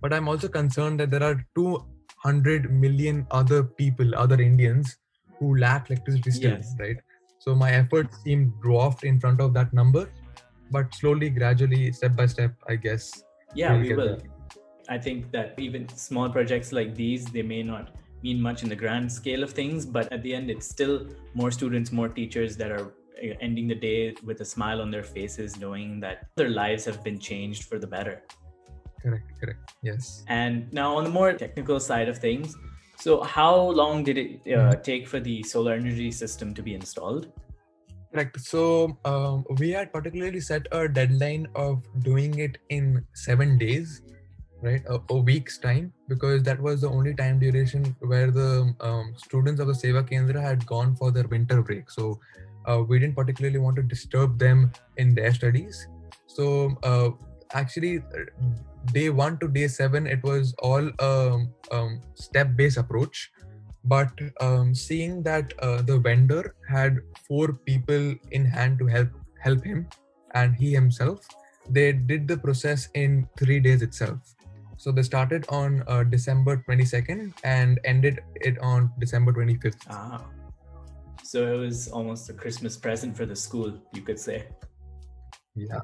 but 0.00 0.12
I'm 0.12 0.28
also 0.28 0.48
concerned 0.48 1.00
that 1.00 1.10
there 1.10 1.22
are 1.22 1.44
200 1.54 2.70
million 2.70 3.26
other 3.30 3.62
people, 3.64 4.14
other 4.14 4.40
Indians, 4.40 4.96
who 5.38 5.56
lack 5.56 5.90
electricity 5.90 6.30
still, 6.30 6.50
Yes. 6.52 6.74
right? 6.78 6.96
So 7.38 7.54
my 7.54 7.70
efforts 7.72 8.22
seem 8.22 8.54
dwarfed 8.62 9.04
in 9.04 9.20
front 9.20 9.40
of 9.40 9.52
that 9.54 9.72
number, 9.72 10.08
but 10.70 10.94
slowly, 10.94 11.30
gradually, 11.30 11.92
step 11.92 12.16
by 12.16 12.26
step, 12.26 12.54
I 12.68 12.76
guess. 12.76 13.24
Yeah, 13.54 13.72
we'll 13.72 13.80
we 13.82 13.94
will. 13.94 14.16
there. 14.16 14.30
I 14.88 14.98
think 14.98 15.30
that 15.32 15.58
even 15.58 15.88
small 15.88 16.30
projects 16.30 16.72
like 16.72 16.94
these, 16.94 17.24
they 17.26 17.42
may 17.42 17.62
not 17.62 17.90
mean 18.24 18.40
much 18.40 18.62
in 18.64 18.68
the 18.74 18.80
grand 18.84 19.12
scale 19.20 19.42
of 19.42 19.50
things, 19.60 19.84
but 19.84 20.10
at 20.10 20.22
the 20.22 20.34
end, 20.34 20.50
it's 20.50 20.66
still 20.66 21.06
more 21.34 21.50
students, 21.50 21.92
more 21.92 22.08
teachers 22.08 22.56
that 22.56 22.70
are 22.70 22.86
uh, 23.22 23.34
ending 23.40 23.68
the 23.68 23.74
day 23.74 24.14
with 24.24 24.40
a 24.40 24.44
smile 24.44 24.80
on 24.80 24.90
their 24.90 25.02
faces, 25.02 25.58
knowing 25.60 26.00
that 26.00 26.26
their 26.36 26.48
lives 26.48 26.84
have 26.86 27.04
been 27.04 27.18
changed 27.18 27.64
for 27.64 27.78
the 27.78 27.86
better. 27.86 28.22
Correct, 29.02 29.30
correct. 29.40 29.74
Yes. 29.82 30.24
And 30.28 30.72
now, 30.72 30.96
on 30.96 31.04
the 31.04 31.10
more 31.10 31.32
technical 31.34 31.78
side 31.78 32.08
of 32.08 32.18
things, 32.18 32.56
so 32.98 33.22
how 33.22 33.54
long 33.54 34.02
did 34.02 34.16
it 34.16 34.52
uh, 34.58 34.76
take 34.76 35.06
for 35.06 35.20
the 35.20 35.42
solar 35.42 35.74
energy 35.74 36.10
system 36.10 36.54
to 36.54 36.62
be 36.62 36.74
installed? 36.74 37.30
Correct. 38.12 38.40
So 38.40 38.96
um, 39.04 39.44
we 39.58 39.70
had 39.70 39.92
particularly 39.92 40.40
set 40.40 40.66
a 40.72 40.88
deadline 40.88 41.48
of 41.54 41.82
doing 42.02 42.38
it 42.38 42.58
in 42.70 43.04
seven 43.12 43.58
days, 43.58 44.00
right? 44.64 44.82
A, 44.88 45.00
a 45.10 45.16
week's 45.16 45.58
time, 45.58 45.92
because 46.08 46.42
that 46.42 46.60
was 46.60 46.80
the 46.80 46.88
only 46.88 47.14
time 47.14 47.38
duration 47.38 47.94
where 48.00 48.30
the 48.30 48.74
um, 48.80 49.14
students 49.16 49.60
of 49.60 49.68
the 49.68 49.74
Seva 49.74 50.08
Kendra 50.08 50.42
had 50.42 50.66
gone 50.66 50.96
for 50.96 51.10
their 51.10 51.28
winter 51.28 51.62
break. 51.62 51.90
So 51.90 52.18
uh, 52.66 52.82
we 52.88 52.98
didn't 52.98 53.16
particularly 53.16 53.58
want 53.58 53.76
to 53.76 53.82
disturb 53.82 54.38
them 54.38 54.72
in 54.96 55.14
their 55.14 55.34
studies. 55.34 55.86
So 56.26 56.76
uh, 56.82 57.10
actually, 57.52 58.02
day 58.92 59.10
one 59.10 59.38
to 59.38 59.48
day 59.48 59.68
seven, 59.68 60.06
it 60.06 60.22
was 60.22 60.54
all 60.58 60.90
um, 60.98 61.52
um, 61.70 62.00
step-based 62.14 62.78
approach 62.78 63.30
but 63.84 64.10
um, 64.40 64.74
seeing 64.74 65.22
that 65.22 65.52
uh, 65.58 65.82
the 65.82 65.98
vendor 65.98 66.54
had 66.68 67.00
four 67.28 67.52
people 67.52 68.14
in 68.30 68.44
hand 68.44 68.78
to 68.78 68.86
help 68.86 69.08
help 69.38 69.62
him 69.62 69.86
and 70.34 70.56
he 70.56 70.72
himself 70.72 71.28
they 71.68 71.92
did 71.92 72.26
the 72.26 72.36
process 72.36 72.88
in 72.94 73.28
three 73.38 73.60
days 73.60 73.82
itself 73.82 74.33
so 74.84 74.92
they 74.96 75.04
started 75.08 75.46
on 75.58 75.82
uh, 75.86 76.02
december 76.14 76.54
22nd 76.68 77.32
and 77.42 77.80
ended 77.92 78.20
it 78.48 78.58
on 78.70 78.90
december 79.04 79.32
25th 79.38 79.86
Ah, 79.98 80.20
so 81.30 81.46
it 81.54 81.56
was 81.66 81.88
almost 81.88 82.28
a 82.28 82.34
Christmas 82.34 82.76
present 82.76 83.16
for 83.16 83.24
the 83.24 83.34
school, 83.34 83.72
you 83.94 84.02
could 84.02 84.20
say. 84.24 84.44
yeah 85.54 85.78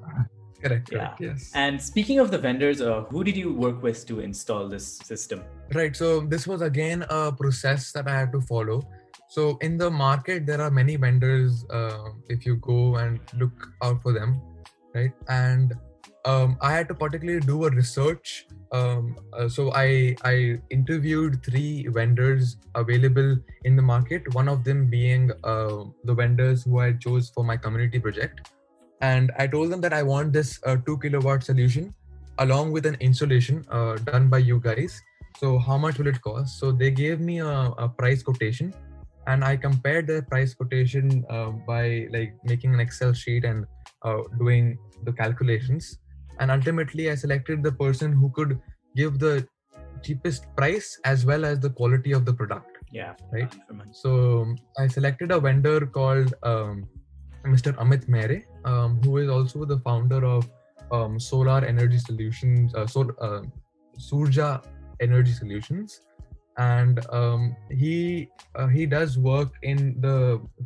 Correct. 0.62 0.90
Yeah. 0.92 0.98
correct, 0.98 1.20
Yes. 1.20 1.50
And 1.54 1.80
speaking 1.80 2.18
of 2.18 2.30
the 2.30 2.38
vendors, 2.38 2.80
uh, 2.80 3.04
who 3.10 3.24
did 3.24 3.36
you 3.36 3.52
work 3.54 3.82
with 3.82 4.06
to 4.08 4.20
install 4.20 4.68
this 4.68 4.98
system? 5.10 5.42
Right. 5.72 5.96
So 5.96 6.20
this 6.20 6.46
was 6.46 6.60
again 6.60 7.04
a 7.08 7.32
process 7.32 7.92
that 7.92 8.06
I 8.06 8.18
had 8.18 8.32
to 8.32 8.40
follow. 8.42 8.82
So 9.28 9.56
in 9.62 9.78
the 9.78 9.90
market, 9.90 10.44
there 10.44 10.60
are 10.60 10.70
many 10.70 10.96
vendors. 10.96 11.64
Uh, 11.70 12.10
if 12.28 12.44
you 12.44 12.56
go 12.56 12.96
and 12.96 13.20
look 13.38 13.68
out 13.82 14.02
for 14.02 14.12
them, 14.12 14.40
right? 14.94 15.12
And 15.28 15.72
um, 16.24 16.56
I 16.60 16.72
had 16.72 16.88
to 16.88 16.94
particularly 16.94 17.40
do 17.40 17.64
a 17.64 17.70
research. 17.70 18.46
Um, 18.72 19.16
uh, 19.32 19.48
so 19.48 19.72
I 19.72 20.16
I 20.24 20.60
interviewed 20.70 21.42
three 21.44 21.86
vendors 21.88 22.56
available 22.74 23.36
in 23.64 23.76
the 23.76 23.82
market. 23.82 24.32
One 24.34 24.48
of 24.48 24.64
them 24.64 24.86
being 24.86 25.32
uh, 25.44 25.84
the 26.04 26.14
vendors 26.14 26.64
who 26.64 26.78
I 26.80 26.92
chose 26.92 27.30
for 27.30 27.44
my 27.44 27.56
community 27.56 27.98
project, 27.98 28.50
and 29.00 29.32
I 29.38 29.46
told 29.46 29.70
them 29.70 29.80
that 29.80 29.92
I 29.92 30.02
want 30.02 30.32
this 30.32 30.60
uh, 30.66 30.76
two 30.86 30.98
kilowatt 30.98 31.42
solution 31.42 31.94
along 32.38 32.72
with 32.72 32.86
an 32.86 32.96
installation 33.00 33.64
uh, 33.70 33.96
done 33.96 34.28
by 34.28 34.38
you 34.38 34.60
guys. 34.60 35.00
So 35.38 35.58
how 35.58 35.76
much 35.78 35.98
will 35.98 36.06
it 36.06 36.20
cost? 36.22 36.58
So 36.58 36.70
they 36.72 36.90
gave 36.90 37.20
me 37.20 37.40
a, 37.40 37.72
a 37.78 37.88
price 37.88 38.22
quotation, 38.22 38.74
and 39.26 39.42
I 39.42 39.56
compared 39.56 40.06
the 40.06 40.22
price 40.22 40.54
quotation 40.54 41.24
uh, 41.30 41.50
by 41.66 42.08
like 42.12 42.34
making 42.44 42.74
an 42.74 42.80
Excel 42.80 43.12
sheet 43.14 43.44
and 43.44 43.66
uh, 44.02 44.22
doing 44.38 44.78
the 45.04 45.12
calculations 45.12 45.98
and 46.40 46.50
ultimately 46.56 47.10
i 47.10 47.14
selected 47.14 47.62
the 47.68 47.72
person 47.84 48.12
who 48.20 48.30
could 48.38 48.58
give 49.00 49.18
the 49.24 49.34
cheapest 50.04 50.46
price 50.56 50.88
as 51.04 51.24
well 51.30 51.44
as 51.44 51.60
the 51.60 51.70
quality 51.80 52.12
of 52.12 52.24
the 52.28 52.34
product 52.42 52.76
Yeah. 52.98 53.14
Right. 53.32 53.52
uh, 53.72 53.84
so 54.02 54.10
i 54.82 54.86
selected 54.96 55.30
a 55.36 55.40
vendor 55.46 55.80
called 55.96 56.34
um, 56.52 56.88
mr 57.54 57.72
amit 57.82 58.08
mere 58.14 58.38
um, 58.70 59.00
who 59.04 59.18
is 59.22 59.28
also 59.36 59.64
the 59.72 59.78
founder 59.88 60.24
of 60.24 60.48
um, 60.96 61.20
solar 61.30 61.60
energy 61.72 61.98
solutions 61.98 62.74
uh, 62.74 62.86
sol- 62.94 63.16
uh, 63.28 63.42
surja 64.08 64.48
energy 65.06 65.32
solutions 65.32 66.00
and 66.58 66.98
um, 67.18 67.56
he 67.70 68.28
uh, 68.58 68.66
he 68.66 68.86
does 68.86 69.18
work 69.18 69.52
in 69.62 69.78
the 70.06 70.16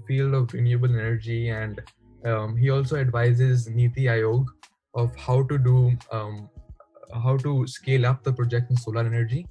field 0.07 0.35
of 0.35 0.53
renewable 0.53 0.89
energy 1.01 1.51
and 1.51 1.83
um, 2.31 2.57
he 2.57 2.71
also 2.77 2.97
advises 2.97 3.69
niti 3.69 4.05
aayog 4.15 4.47
of 4.95 5.15
how 5.17 5.43
to 5.43 5.59
do 5.59 5.97
um, 6.13 6.49
how 7.23 7.37
to 7.39 7.67
scale 7.67 8.07
up 8.07 8.23
the 8.23 8.33
project 8.33 8.71
in 8.71 8.77
solar 8.77 9.01
energy. 9.01 9.47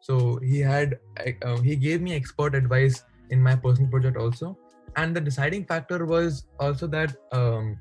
So 0.00 0.38
he 0.38 0.60
had 0.60 0.98
uh, 1.42 1.58
he 1.58 1.76
gave 1.76 2.00
me 2.00 2.14
expert 2.14 2.54
advice 2.54 3.04
in 3.30 3.40
my 3.40 3.56
personal 3.56 3.90
project 3.90 4.16
also. 4.16 4.56
And 4.96 5.14
the 5.14 5.20
deciding 5.20 5.64
factor 5.64 6.06
was 6.06 6.46
also 6.58 6.86
that 6.88 7.14
um, 7.32 7.78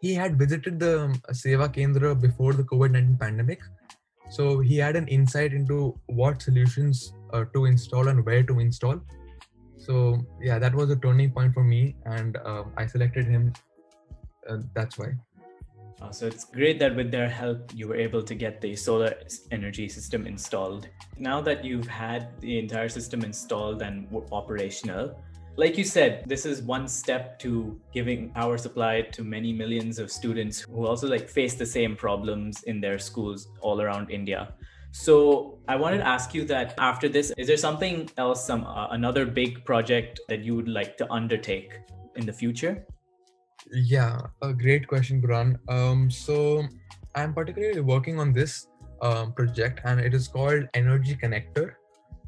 he 0.00 0.14
had 0.14 0.38
visited 0.38 0.78
the 0.78 0.94
seva 1.32 1.68
kendra 1.74 2.14
before 2.20 2.52
the 2.52 2.62
covid-19 2.62 3.18
pandemic. 3.20 3.60
So 4.30 4.60
he 4.60 4.76
had 4.76 4.96
an 4.96 5.08
insight 5.08 5.52
into 5.52 5.98
what 6.06 6.42
solutions 6.42 7.12
uh, 7.32 7.44
to 7.54 7.64
install 7.64 8.08
and 8.08 8.24
where 8.24 8.42
to 8.42 8.58
install. 8.60 9.00
So 9.76 10.18
yeah 10.40 10.58
that 10.58 10.74
was 10.74 10.90
a 10.90 10.96
turning 10.96 11.30
point 11.30 11.54
for 11.54 11.64
me 11.64 11.96
and 12.04 12.36
um, 12.44 12.72
i 12.76 12.86
selected 12.86 13.26
him 13.26 13.52
uh, 14.48 14.58
that's 14.74 14.98
why 14.98 15.08
Uh, 16.00 16.12
so 16.12 16.26
it's 16.26 16.44
great 16.44 16.78
that 16.78 16.94
with 16.94 17.10
their 17.10 17.28
help, 17.28 17.72
you 17.74 17.88
were 17.88 17.96
able 17.96 18.22
to 18.22 18.34
get 18.34 18.60
the 18.60 18.76
solar 18.76 19.14
energy 19.50 19.88
system 19.88 20.26
installed. 20.26 20.88
Now 21.18 21.40
that 21.40 21.64
you've 21.64 21.88
had 21.88 22.40
the 22.40 22.58
entire 22.58 22.88
system 22.88 23.24
installed 23.24 23.82
and 23.82 24.06
operational, 24.30 25.20
like 25.56 25.76
you 25.76 25.82
said, 25.82 26.22
this 26.24 26.46
is 26.46 26.62
one 26.62 26.86
step 26.86 27.36
to 27.40 27.80
giving 27.92 28.30
power 28.30 28.56
supply 28.58 29.02
to 29.10 29.24
many 29.24 29.52
millions 29.52 29.98
of 29.98 30.08
students 30.08 30.60
who 30.60 30.86
also 30.86 31.08
like 31.08 31.28
face 31.28 31.54
the 31.54 31.66
same 31.66 31.96
problems 31.96 32.62
in 32.62 32.80
their 32.80 32.96
schools 32.96 33.48
all 33.60 33.82
around 33.82 34.08
India. 34.08 34.54
So 34.92 35.58
I 35.66 35.74
wanted 35.74 35.98
to 35.98 36.06
ask 36.06 36.32
you 36.32 36.44
that 36.44 36.74
after 36.78 37.08
this, 37.08 37.32
is 37.36 37.48
there 37.48 37.56
something 37.56 38.08
else, 38.16 38.46
some 38.46 38.64
uh, 38.64 38.86
another 38.90 39.26
big 39.26 39.64
project 39.64 40.20
that 40.28 40.44
you 40.44 40.54
would 40.54 40.68
like 40.68 40.96
to 40.98 41.12
undertake 41.12 41.80
in 42.14 42.24
the 42.24 42.32
future? 42.32 42.86
Yeah, 43.72 44.20
a 44.42 44.52
great 44.52 44.86
question, 44.86 45.20
Burhan. 45.20 45.58
Um, 45.68 46.10
so 46.10 46.64
I'm 47.14 47.34
particularly 47.34 47.80
working 47.80 48.18
on 48.18 48.32
this 48.32 48.68
um, 49.02 49.32
project, 49.32 49.80
and 49.84 50.00
it 50.00 50.14
is 50.14 50.28
called 50.28 50.64
Energy 50.74 51.16
Connector. 51.16 51.72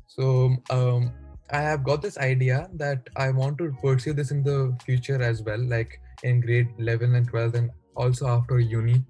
So 0.06 0.56
um, 0.70 1.12
I 1.50 1.60
have 1.60 1.82
got 1.84 2.02
this 2.02 2.18
idea 2.18 2.68
that 2.74 3.08
I 3.16 3.30
want 3.30 3.58
to 3.58 3.74
pursue 3.82 4.12
this 4.12 4.30
in 4.30 4.42
the 4.42 4.76
future 4.84 5.22
as 5.22 5.42
well, 5.42 5.58
like 5.58 6.00
in 6.22 6.40
grade 6.40 6.68
11 6.78 7.14
and 7.14 7.26
12, 7.26 7.54
and 7.54 7.70
also 7.96 8.26
after 8.26 8.60
uni, 8.60 9.02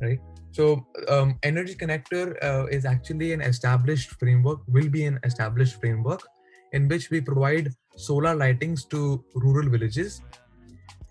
right? 0.00 0.18
So 0.52 0.86
um, 1.08 1.38
Energy 1.42 1.74
Connector 1.74 2.42
uh, 2.42 2.66
is 2.66 2.86
actually 2.86 3.32
an 3.32 3.42
established 3.42 4.10
framework, 4.18 4.60
will 4.66 4.88
be 4.88 5.04
an 5.04 5.20
established 5.24 5.78
framework 5.80 6.22
in 6.72 6.88
which 6.88 7.10
we 7.10 7.20
provide 7.20 7.74
solar 7.96 8.34
lightings 8.34 8.88
to 8.88 9.22
rural 9.34 9.68
villages 9.68 10.22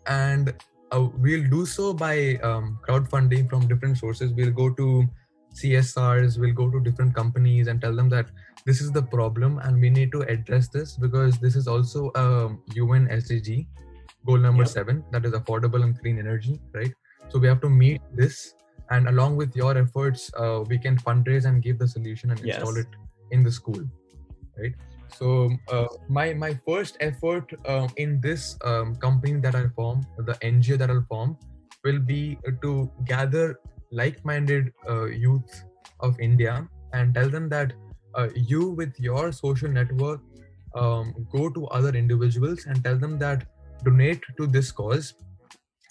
and 0.08 0.54
uh, 0.92 1.08
we'll 1.18 1.48
do 1.50 1.66
so 1.66 1.94
by 1.94 2.36
um, 2.44 2.80
crowdfunding 2.88 3.50
from 3.50 3.68
different 3.68 3.98
sources. 3.98 4.34
We'll 4.34 4.52
go 4.52 4.70
to 4.72 5.08
CSRs, 5.54 6.38
we'll 6.38 6.54
go 6.54 6.70
to 6.70 6.80
different 6.82 7.16
companies 7.16 7.68
and 7.68 7.80
tell 7.82 7.96
them 7.96 8.10
that 8.10 8.28
this 8.66 8.82
is 8.82 8.92
the 8.92 9.02
problem 9.02 9.60
and 9.60 9.80
we 9.80 9.90
need 9.90 10.12
to 10.12 10.22
address 10.24 10.68
this 10.68 10.98
because 10.98 11.38
this 11.38 11.56
is 11.56 11.68
also 11.68 12.12
a 12.16 12.50
UN 12.74 13.08
SDG 13.08 13.68
goal 14.26 14.38
number 14.38 14.64
Yep. 14.64 14.70
seven 14.70 15.04
that 15.12 15.26
is 15.26 15.34
affordable 15.34 15.84
and 15.84 16.00
clean 16.00 16.20
energy, 16.20 16.60
right? 16.74 16.94
So 17.30 17.40
we 17.40 17.48
have 17.48 17.62
to 17.62 17.70
meet 17.70 18.02
this, 18.14 18.54
and 18.90 19.08
along 19.08 19.36
with 19.36 19.56
your 19.56 19.78
efforts, 19.78 20.32
uh, 20.38 20.64
we 20.68 20.78
can 20.78 20.98
fundraise 20.98 21.46
and 21.46 21.62
give 21.62 21.80
the 21.80 21.88
solution 21.88 22.32
and 22.32 22.40
install 22.40 22.78
it 22.78 22.88
in 23.32 23.44
the 23.44 23.52
school, 23.52 23.84
right? 24.58 24.74
So 25.14 25.52
uh, 25.72 25.88
my 26.10 26.34
my 26.34 26.60
first 26.68 26.98
effort 27.00 27.54
um, 27.66 27.90
in 27.98 28.20
this 28.22 28.58
um, 28.64 28.96
company 28.96 29.40
that 29.40 29.56
I 29.56 29.68
form, 29.76 30.06
the 30.18 30.34
NGO 30.34 30.78
that 30.78 30.90
I'll 30.90 31.06
form, 31.10 31.38
will 31.84 32.00
be 32.00 32.38
to 32.62 32.92
gather 33.06 33.60
like-minded 33.92 34.72
uh, 34.90 35.06
youth 35.06 35.64
of 36.00 36.20
India 36.20 36.68
and 36.94 37.14
tell 37.14 37.30
them 37.30 37.50
that 37.50 37.74
uh, 38.16 38.30
you, 38.36 38.70
with 38.70 38.94
your 39.00 39.32
social 39.32 39.70
network, 39.70 40.22
um, 40.76 41.14
go 41.32 41.50
to 41.50 41.68
other 41.68 41.90
individuals 41.90 42.66
and 42.66 42.84
tell 42.84 42.98
them 42.98 43.18
that 43.20 43.46
donate 43.84 44.24
to 44.38 44.48
this 44.48 44.72
cause. 44.72 45.14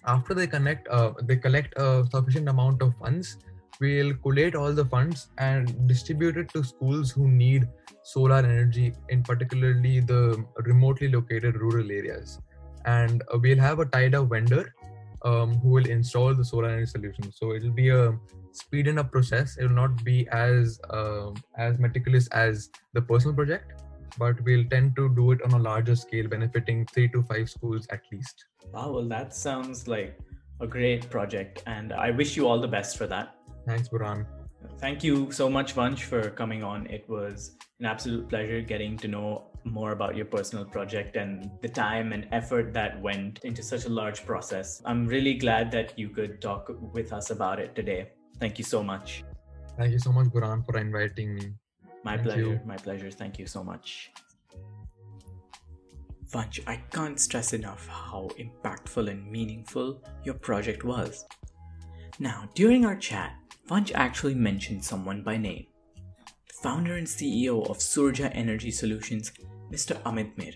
After 0.06 0.35
they 0.35 0.47
connect, 0.47 0.88
uh, 0.88 1.12
they 1.23 1.37
collect 1.37 1.75
a 1.76 2.06
sufficient 2.11 2.49
amount 2.49 2.83
of 2.83 2.94
funds. 2.99 3.38
We'll 3.81 4.14
collate 4.14 4.54
all 4.54 4.73
the 4.73 4.85
funds 4.85 5.28
and 5.38 5.88
distribute 5.88 6.37
it 6.37 6.49
to 6.50 6.62
schools 6.62 7.11
who 7.11 7.28
need 7.28 7.69
solar 8.02 8.38
energy, 8.38 8.95
in 9.09 9.23
particularly 9.23 10.00
the 10.00 10.45
remotely 10.59 11.09
located 11.09 11.57
rural 11.57 11.90
areas. 11.90 12.38
And 12.85 13.23
uh, 13.33 13.38
we'll 13.38 13.59
have 13.59 13.78
a 13.78 13.87
tied 13.87 14.14
up 14.14 14.28
vendor 14.28 14.73
um, 15.25 15.59
who 15.59 15.71
will 15.71 15.87
install 15.87 16.35
the 16.35 16.45
solar 16.45 16.69
energy 16.69 16.87
solution. 16.87 17.33
So 17.33 17.54
it'll 17.54 17.71
be 17.71 17.88
a 17.88 18.19
speeding 18.52 18.99
up 18.99 19.11
process. 19.11 19.57
It 19.57 19.66
will 19.66 19.75
not 19.75 20.04
be 20.04 20.28
as 20.28 20.81
um 20.90 21.35
as 21.57 21.78
meticulous 21.78 22.28
as 22.28 22.71
the 22.93 23.02
personal 23.02 23.35
project, 23.35 23.83
but 24.19 24.40
we'll 24.45 24.64
tend 24.69 24.95
to 24.97 25.09
do 25.14 25.33
it 25.33 25.43
on 25.43 25.52
a 25.52 25.59
larger 25.59 25.97
scale, 25.97 26.28
benefiting 26.28 26.87
three 26.87 27.09
to 27.09 27.23
five 27.23 27.50
schools 27.50 27.87
at 27.90 28.02
least. 28.12 28.45
Wow, 28.73 28.93
well, 28.93 29.09
that 29.09 29.35
sounds 29.35 29.88
like 29.88 30.19
a 30.61 30.66
great 30.66 31.11
project, 31.11 31.62
and 31.66 31.93
I 31.93 32.11
wish 32.11 32.37
you 32.37 32.47
all 32.47 32.61
the 32.61 32.69
best 32.69 32.97
for 32.97 33.07
that. 33.09 33.35
Thanks, 33.66 33.88
Burhan. 33.88 34.26
Thank 34.78 35.04
you 35.04 35.30
so 35.30 35.49
much, 35.49 35.75
Vansh, 35.75 36.00
for 36.00 36.30
coming 36.30 36.62
on. 36.62 36.87
It 36.87 37.09
was 37.09 37.56
an 37.80 37.87
absolute 37.87 38.28
pleasure 38.28 38.61
getting 38.61 38.97
to 38.99 39.09
know 39.09 39.50
more 39.64 39.92
about 39.92 40.16
your 40.16 40.26
personal 40.26 40.64
project 40.64 41.16
and 41.16 41.50
the 41.62 41.68
time 41.68 42.12
and 42.12 42.26
effort 42.33 42.73
that 42.75 43.00
went 43.00 43.40
into 43.44 43.62
such 43.62 43.87
a 43.87 43.88
large 43.88 44.26
process. 44.26 44.83
I'm 44.85 45.06
really 45.06 45.35
glad 45.35 45.71
that 45.73 45.99
you 45.99 46.09
could 46.11 46.40
talk 46.40 46.71
with 46.92 47.12
us 47.12 47.30
about 47.30 47.59
it 47.59 47.75
today. 47.75 48.11
Thank 48.38 48.59
you 48.59 48.64
so 48.64 48.83
much. 48.83 49.25
Thank 49.78 49.92
you 49.92 49.99
so 49.99 50.12
much, 50.12 50.28
Burhan, 50.28 50.64
for 50.66 50.78
inviting 50.78 51.35
me. 51.35 51.52
My 52.04 52.16
Thank 52.16 52.26
pleasure. 52.26 52.40
you. 52.40 52.61
My 52.66 52.76
pleasure. 52.76 53.11
Thank 53.11 53.38
you 53.38 53.47
so 53.47 53.64
much. 53.64 54.11
Vansh, 56.30 56.61
I 56.66 56.76
can't 56.90 57.18
stress 57.18 57.52
enough 57.52 57.87
how 57.87 58.28
impactful 58.38 59.09
and 59.09 59.30
meaningful 59.30 60.02
your 60.25 60.35
project 60.35 60.85
was. 60.85 61.25
Now, 62.18 62.49
during 62.54 62.85
our 62.85 62.97
chat, 62.97 63.37
Vansh 63.68 63.92
actually 63.94 64.35
mentioned 64.35 64.85
someone 64.85 65.23
by 65.23 65.37
name. 65.37 65.66
The 66.49 66.54
founder 66.62 66.97
and 66.97 67.06
CEO 67.06 67.68
of 67.71 67.78
Surja 67.78 68.30
Energy 68.35 68.71
Solutions, 68.71 69.33
Mr. 69.73 70.00
Amit 70.02 70.37
Mere. 70.37 70.52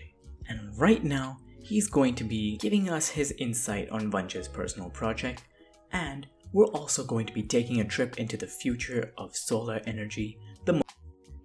And 0.47 0.77
right 0.77 1.03
now, 1.03 1.37
he's 1.63 1.87
going 1.87 2.13
to 2.15 2.23
be 2.23 2.57
giving 2.57 2.89
us 2.89 3.09
his 3.09 3.31
insight 3.39 3.89
on 3.89 4.11
Vansh's 4.11 4.47
personal 4.47 4.89
project, 4.89 5.43
and 5.91 6.27
we're 6.53 6.67
also 6.67 7.03
going 7.03 7.25
to 7.25 7.33
be 7.33 7.43
taking 7.43 7.79
a 7.79 7.83
trip 7.83 8.19
into 8.19 8.37
the 8.37 8.47
future 8.47 9.11
of 9.17 9.35
solar 9.35 9.81
energy. 9.85 10.37
The 10.65 10.73
mo- 10.73 10.81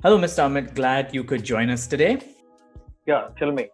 Hello, 0.02 0.18
Mr. 0.18 0.44
Amit. 0.44 0.75
Glad 0.75 1.14
you 1.14 1.25
could 1.25 1.44
join 1.44 1.71
us 1.71 1.87
today. 1.87 2.18
Yeah, 3.06 3.28
tell 3.38 3.52
me. 3.52 3.68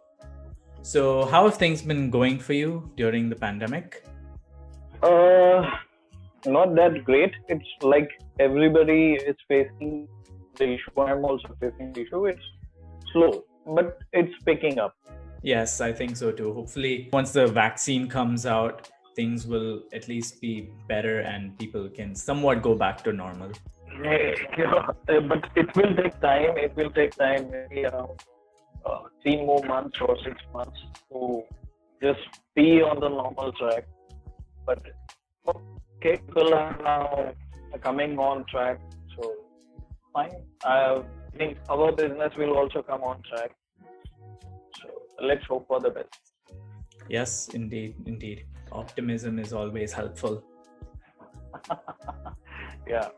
So, 0.83 1.25
how 1.27 1.45
have 1.45 1.57
things 1.57 1.83
been 1.83 2.11
going 2.11 2.39
for 2.39 2.53
you 2.53 2.91
during 2.97 3.29
the 3.29 3.37
pandemic? 3.37 4.05
Uh, 5.03 5.63
not 6.47 6.75
that 6.77 7.05
great. 7.05 7.33
It's 7.49 7.69
like 7.83 8.09
everybody 8.39 9.15
is 9.15 9.37
facing 9.49 10.09
the 10.57 10.75
issue. 10.75 11.01
I'm 11.01 11.25
also 11.25 11.57
facing 11.61 11.93
the 11.93 12.03
issue. 12.03 12.27
It's 12.27 12.43
slow, 13.13 13.45
but 13.67 13.99
it's 14.13 14.33
picking 14.45 14.79
up. 14.79 14.95
Yes, 15.43 15.81
I 15.81 15.93
think 15.93 16.17
so 16.17 16.33
too. 16.33 16.53
Hopefully, 16.53 17.09
once 17.13 17.33
the 17.33 17.47
vaccine 17.47 18.09
comes 18.09 18.45
out, 18.47 18.89
things 19.17 19.47
will 19.47 19.83
at 19.93 20.09
least 20.09 20.41
be 20.41 20.71
better 20.89 21.21
and 21.21 21.59
people 21.59 21.89
can 21.89 22.15
somewhat 22.15 22.63
go 22.63 22.75
back 22.75 23.03
to 23.05 23.13
normal. 23.13 23.53
Yeah, 24.03 24.87
but 25.29 25.45
it 25.57 25.75
will 25.77 25.95
take 25.95 26.19
time. 26.21 26.57
It 26.57 26.75
will 26.77 26.91
take 26.91 27.15
time, 27.17 27.51
maybe 27.51 27.85
around 27.85 28.23
uh, 28.87 29.01
three 29.23 29.37
more 29.37 29.63
months 29.65 29.99
or 30.01 30.17
six 30.25 30.37
months 30.55 30.79
to 31.11 31.43
just 32.03 32.21
be 32.55 32.81
on 32.83 33.01
the 33.01 33.09
normal 33.09 33.53
track. 33.53 33.85
But 34.65 34.83
okay, 36.01 36.17
people 36.17 36.55
are 36.55 36.77
now 36.83 37.35
coming 37.83 38.19
on 38.19 38.45
track, 38.51 38.81
so 39.17 39.35
fine. 40.13 40.33
I 40.65 41.03
think 41.37 41.59
our 41.69 41.93
business 41.93 42.33
will 42.39 42.57
also 42.57 42.83
come 42.83 43.03
on 43.03 43.23
track. 43.29 43.51
So 44.81 44.89
let's 45.23 45.45
hope 45.47 45.67
for 45.69 45.81
the 45.81 45.91
best. 45.91 46.09
Yes, 47.09 47.49
indeed, 47.53 47.95
indeed. 48.07 48.47
Optimism 48.73 49.39
is 49.39 49.53
always 49.53 49.93
helpful. 49.93 50.43
yeah. 52.89 53.09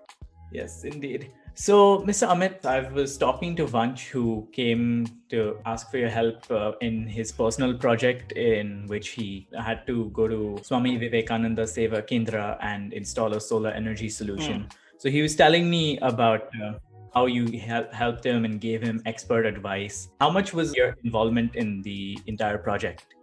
Yes, 0.50 0.84
indeed. 0.84 1.30
So, 1.54 1.98
Mr. 2.00 2.28
Amit, 2.28 2.64
I 2.64 2.90
was 2.90 3.18
talking 3.18 3.54
to 3.56 3.66
Vansh, 3.66 4.08
who 4.08 4.48
came 4.52 5.06
to 5.28 5.58
ask 5.66 5.90
for 5.90 5.98
your 5.98 6.08
help 6.08 6.50
uh, 6.50 6.72
in 6.80 7.06
his 7.06 7.30
personal 7.30 7.76
project, 7.76 8.32
in 8.32 8.86
which 8.86 9.10
he 9.10 9.46
had 9.58 9.86
to 9.86 10.06
go 10.10 10.26
to 10.26 10.58
Swami 10.62 10.96
Vivekananda 10.96 11.64
Seva 11.64 12.00
Kendra 12.02 12.56
and 12.62 12.94
install 12.94 13.34
a 13.34 13.40
solar 13.40 13.70
energy 13.70 14.08
solution. 14.08 14.62
Mm. 14.62 14.72
So, 14.96 15.10
he 15.10 15.20
was 15.20 15.36
telling 15.36 15.68
me 15.68 15.98
about 15.98 16.48
uh, 16.56 16.78
how 17.14 17.26
you 17.26 17.58
hel- 17.58 17.92
helped 17.92 18.24
him 18.24 18.46
and 18.46 18.58
gave 18.58 18.82
him 18.82 19.02
expert 19.04 19.44
advice. 19.44 20.08
How 20.20 20.30
much 20.30 20.54
was 20.54 20.74
your 20.74 20.96
involvement 21.04 21.54
in 21.54 21.82
the 21.82 22.18
entire 22.26 22.56
project? 22.56 23.14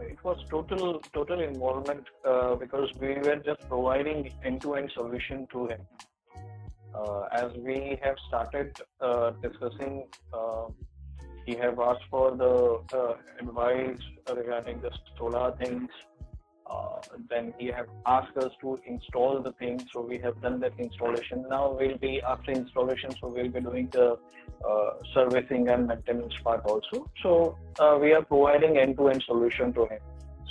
It 0.00 0.24
was 0.24 0.38
total 0.48 1.02
total 1.12 1.40
involvement 1.40 2.04
uh, 2.24 2.54
because 2.54 2.88
we 2.98 3.14
were 3.16 3.36
just 3.36 3.60
providing 3.68 4.32
end-to-end 4.42 4.90
solution 4.94 5.46
to 5.52 5.66
him 5.66 5.80
as 7.32 7.52
we 7.58 7.98
have 8.02 8.16
started 8.28 8.76
uh, 9.00 9.30
discussing, 9.42 10.04
uh, 10.32 10.66
he 11.44 11.54
have 11.54 11.78
asked 11.78 12.04
for 12.10 12.36
the 12.36 13.16
advice 13.40 13.98
regarding 14.34 14.80
the 14.80 14.90
solar 15.18 15.54
things. 15.56 15.88
then 17.30 17.54
he 17.58 17.66
have 17.66 17.88
asked 18.14 18.36
us 18.44 18.52
to 18.60 18.78
install 18.86 19.40
the 19.42 19.52
thing, 19.52 19.76
so 19.92 20.00
we 20.00 20.18
have 20.18 20.40
done 20.42 20.58
that 20.60 20.74
installation. 20.78 21.44
Now 21.48 21.64
we'll 21.78 21.98
be 21.98 22.20
after 22.22 22.50
installation, 22.50 23.10
so 23.20 23.28
we'll 23.28 23.54
be 23.58 23.60
doing 23.60 23.88
the 23.92 24.18
servicing 25.14 25.68
and 25.68 25.86
maintenance 25.86 26.34
part 26.42 26.64
also. 26.64 27.08
So 27.22 27.56
we 28.02 28.12
are 28.12 28.24
providing 28.24 28.78
end-to-end 28.78 29.22
solution 29.22 29.72
to 29.74 29.86
him. 29.86 30.00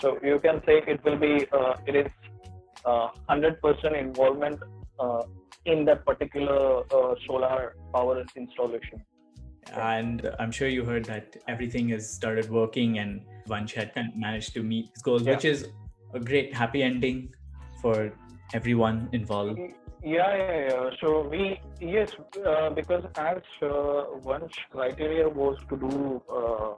So 0.01 0.17
you 0.23 0.39
can 0.39 0.61
say 0.65 0.81
it 0.93 1.03
will 1.03 1.17
be 1.17 1.33
it 1.89 1.95
is 1.95 2.07
100% 2.85 3.99
involvement 3.99 4.59
uh, 4.99 5.23
in 5.65 5.86
that 5.86 6.05
particular 6.05 6.84
uh, 6.93 7.15
solar 7.27 7.75
power 7.93 8.24
installation. 8.36 9.03
And 9.74 10.29
I'm 10.39 10.51
sure 10.51 10.67
you 10.67 10.86
heard 10.86 11.05
that 11.05 11.38
everything 11.48 11.89
has 11.89 12.07
started 12.07 12.50
working 12.50 13.00
and 13.00 13.22
Vansh 13.48 13.74
had 13.74 13.91
managed 14.15 14.53
to 14.53 14.63
meet 14.63 14.89
his 14.93 15.01
goals, 15.01 15.24
yeah. 15.24 15.34
which 15.34 15.45
is 15.45 15.69
a 16.13 16.19
great 16.19 16.53
happy 16.53 16.84
ending 16.84 17.34
for 17.81 18.13
everyone 18.53 19.10
involved. 19.12 19.60
Yeah, 20.03 20.38
yeah, 20.38 20.69
yeah. 20.69 20.89
So 21.01 21.27
we, 21.27 21.60
yes, 21.81 22.12
uh, 22.45 22.69
because 22.69 23.03
as 23.17 23.41
uh, 23.62 23.65
Vansh 24.24 24.53
criteria 24.72 25.27
was 25.27 25.57
to 25.69 25.77
do 25.77 26.22
uh, 26.29 26.73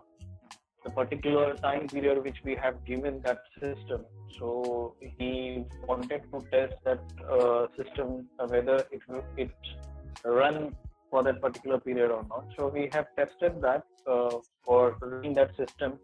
the 0.87 0.93
particular 0.93 1.53
time 1.55 1.87
period 1.87 2.23
which 2.23 2.39
we 2.43 2.55
have 2.55 2.75
given 2.85 3.21
that 3.25 3.39
system. 3.61 4.01
So 4.39 4.95
he 5.17 5.65
wanted 5.87 6.21
to 6.31 6.41
test 6.51 6.75
that 6.85 7.01
uh, 7.29 7.67
system 7.77 8.27
uh, 8.39 8.47
whether 8.47 8.77
it 8.91 9.01
will 9.07 9.23
it 9.35 9.51
run 10.23 10.75
for 11.09 11.23
that 11.23 11.41
particular 11.41 11.79
period 11.79 12.11
or 12.11 12.23
not. 12.29 12.45
So 12.57 12.67
we 12.67 12.89
have 12.93 13.07
tested 13.17 13.61
that 13.61 13.83
uh, 14.05 14.37
for 14.63 14.97
running 15.01 15.33
that 15.33 15.55
system 15.57 15.99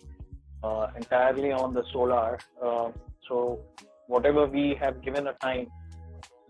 uh, 0.63 0.87
entirely 0.95 1.51
on 1.51 1.73
the 1.73 1.83
solar. 1.91 2.39
Uh, 2.61 2.89
so 3.27 3.59
whatever 4.07 4.45
we 4.45 4.77
have 4.81 5.01
given 5.01 5.27
a 5.27 5.33
time, 5.33 5.67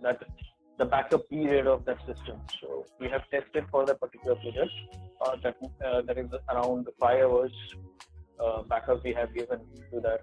that 0.02 0.22
the 0.80 0.86
backup 0.86 1.30
period 1.30 1.67
of 1.67 1.86
that 1.86 2.00
system. 2.00 2.38
So 2.60 2.86
we 3.00 3.08
have 3.10 3.24
tested 3.30 3.65
for 3.72 3.86
that 3.86 4.00
particular 4.00 4.36
period. 4.36 4.69
Uh, 5.22 5.36
that 5.43 5.56
that 6.08 6.17
is 6.17 6.30
around 6.50 6.88
five 7.00 7.24
hours 7.24 7.54
backup 8.67 9.04
we 9.04 9.13
have 9.13 9.34
given 9.34 9.60
to 9.91 10.00
that 10.02 10.22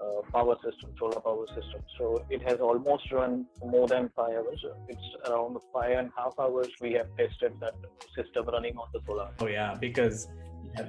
uh, 0.00 0.22
power 0.32 0.56
system, 0.64 0.90
solar 0.98 1.20
power 1.20 1.46
system. 1.48 1.82
So 1.98 2.24
it 2.30 2.42
has 2.48 2.58
almost 2.60 3.10
run 3.12 3.46
more 3.64 3.86
than 3.86 4.10
five 4.16 4.34
hours. 4.34 4.64
It's 4.88 5.28
around 5.28 5.58
five 5.72 5.98
and 5.98 6.10
a 6.16 6.20
half 6.20 6.34
hours 6.38 6.68
we 6.80 6.92
have 6.94 7.08
tested 7.18 7.52
that 7.60 7.74
system 8.16 8.46
running 8.46 8.76
on 8.76 8.88
the 8.92 9.00
solar. 9.06 9.28
Oh 9.40 9.46
yeah, 9.46 9.76
because 9.78 10.28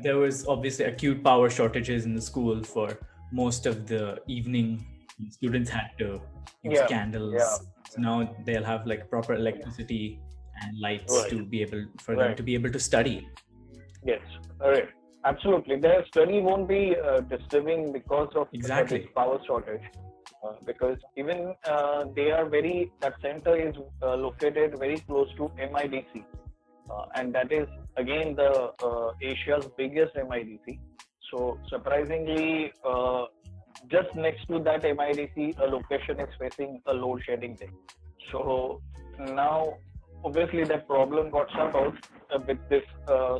there 0.01 0.17
was 0.17 0.47
obviously 0.47 0.85
acute 0.85 1.23
power 1.23 1.49
shortages 1.49 2.05
in 2.05 2.15
the 2.15 2.21
school 2.21 2.63
for 2.63 2.99
most 3.31 3.65
of 3.65 3.87
the 3.87 4.21
evening. 4.27 4.85
Students 5.29 5.69
had 5.69 5.91
to 5.99 6.21
use 6.63 6.79
yeah. 6.79 6.87
candles. 6.87 7.35
Yeah. 7.37 7.55
So 7.89 8.01
now 8.01 8.35
they'll 8.45 8.63
have 8.63 8.87
like 8.87 9.09
proper 9.09 9.33
electricity 9.33 10.19
and 10.61 10.79
lights 10.79 11.13
right. 11.13 11.29
to 11.29 11.43
be 11.43 11.61
able 11.61 11.85
for 11.99 12.15
right. 12.15 12.27
them 12.27 12.35
to 12.37 12.43
be 12.43 12.53
able 12.53 12.71
to 12.71 12.79
study. 12.79 13.27
Yes. 14.05 14.21
All 14.61 14.71
right. 14.71 14.89
Absolutely, 15.23 15.77
their 15.77 16.05
study 16.07 16.39
won't 16.39 16.67
be 16.67 16.95
uh, 16.95 17.21
disturbing 17.21 17.91
because 17.91 18.29
of 18.35 18.47
exactly 18.53 19.07
power 19.15 19.39
shortage. 19.45 19.83
Uh, 20.43 20.53
because 20.65 20.97
even 21.15 21.53
uh, 21.65 22.03
they 22.15 22.31
are 22.31 22.49
very 22.49 22.91
that 22.99 23.13
center 23.21 23.55
is 23.55 23.75
uh, 24.01 24.15
located 24.15 24.77
very 24.79 24.97
close 25.01 25.29
to 25.37 25.51
MIDC, 25.59 26.23
uh, 26.89 27.05
and 27.13 27.35
that 27.35 27.51
is 27.51 27.67
again 27.95 28.35
the 28.35 28.71
uh, 28.83 29.11
Asia's 29.21 29.67
biggest 29.77 30.15
MIDC. 30.15 30.79
So 31.29 31.59
surprisingly, 31.69 32.73
just 33.87 34.15
next 34.15 34.47
to 34.47 34.57
that 34.63 34.81
MIDC, 34.81 35.59
a 35.59 35.65
location 35.65 36.19
is 36.19 36.29
facing 36.39 36.81
a 36.87 36.93
load 36.93 37.21
shedding 37.23 37.55
thing. 37.55 37.73
So 38.31 38.81
now, 39.19 39.77
obviously, 40.23 40.63
that 40.65 40.87
problem 40.87 41.29
got 41.29 41.49
solved 41.51 41.75
out 41.75 42.47
with 42.47 42.59
this 42.69 42.83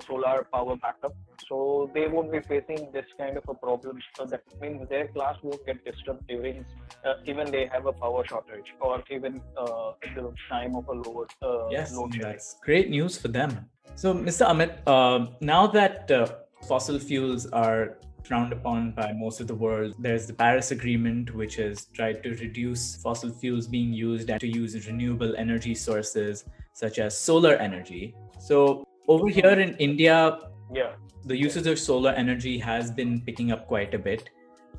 solar 0.06 0.48
power 0.52 0.76
backup 0.76 1.16
so 1.48 1.90
they 1.94 2.08
won't 2.08 2.32
be 2.32 2.40
facing 2.42 2.92
this 2.94 3.06
kind 3.18 3.38
of 3.38 3.44
a 3.48 3.54
problem. 3.54 4.00
So 4.16 4.26
that 4.26 4.44
means 4.62 4.88
their 4.90 5.08
class 5.08 5.36
won't 5.42 5.66
get 5.66 5.84
disturbed 5.84 6.28
during 6.28 6.66
uh, 7.06 7.16
even 7.26 7.52
they 7.52 7.68
have 7.72 7.86
a 7.86 7.94
power 7.94 8.26
shortage 8.26 8.74
or 8.80 9.04
even 9.10 9.42
uh, 9.58 9.92
the 10.16 10.34
time 10.50 10.76
of 10.76 10.88
a 10.88 10.94
load. 10.94 11.30
Uh, 11.42 11.68
yes, 11.70 11.94
load 11.94 12.14
that's 12.20 12.56
great 12.64 12.90
news 12.90 13.18
for 13.18 13.28
them. 13.28 13.66
So, 13.96 14.14
Mr. 14.14 14.48
Amit, 14.48 14.78
uh, 14.88 15.32
now 15.42 15.68
that 15.68 16.10
uh, 16.10 16.28
fossil 16.68 17.00
fuels 17.00 17.48
are 17.48 17.98
frowned 18.24 18.54
upon 18.54 18.92
by 18.92 19.12
most 19.12 19.42
of 19.42 19.48
the 19.48 19.56
world. 19.56 19.96
There's 20.00 20.28
the 20.28 20.34
Paris 20.34 20.72
Agreement, 20.72 21.34
which 21.34 21.56
has 21.56 21.86
tried 21.86 22.22
to 22.24 22.30
reduce 22.36 22.96
fossil 22.98 23.32
fuels 23.32 23.68
being 23.68 23.92
used 23.92 24.30
and 24.30 24.40
to 24.40 24.48
use 24.48 24.88
renewable 24.88 25.36
energy 25.36 25.74
sources 25.74 26.46
such 26.74 27.00
as 27.00 27.18
solar 27.18 27.56
energy. 27.56 28.16
So, 28.40 28.84
over 29.08 29.28
here 29.28 29.60
in 29.60 29.76
India, 29.78 30.40
yeah, 30.74 30.94
the 31.26 31.38
usage 31.38 31.68
of 31.68 31.80
solar 31.80 32.12
energy 32.12 32.58
has 32.58 32.92
been 32.92 33.22
picking 33.22 33.52
up 33.52 33.68
quite 33.68 33.94
a 33.94 34.00
bit. 34.00 34.30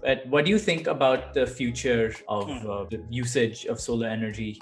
But 0.01 0.27
what 0.27 0.45
do 0.45 0.51
you 0.51 0.59
think 0.59 0.89
about 0.89 1.33
the 1.33 1.47
future 1.47 2.15
of 2.29 2.51
hmm. 2.51 2.71
uh, 2.71 2.85
the 2.91 3.05
usage 3.09 3.67
of 3.67 3.81
solar 3.81 4.09
energy? 4.09 4.61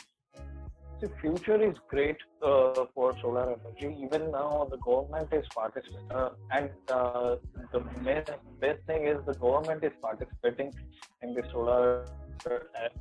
The 1.01 1.11
future 1.19 1.63
is 1.63 1.77
great 1.89 2.19
uh, 2.43 2.85
for 2.95 3.17
solar 3.23 3.57
energy. 3.57 3.97
Even 4.05 4.31
now, 4.31 4.69
the 4.71 4.77
government 4.77 5.33
is 5.33 5.47
participating, 5.55 6.11
uh, 6.11 6.31
and 6.51 6.69
uh, 6.91 7.37
the 7.73 7.81
best, 8.05 8.33
best 8.61 8.85
thing 8.87 9.07
is 9.07 9.17
the 9.25 9.33
government 9.33 9.83
is 9.83 9.93
participating 10.03 10.75
in 11.23 11.33
the 11.33 11.43
solar 11.51 12.05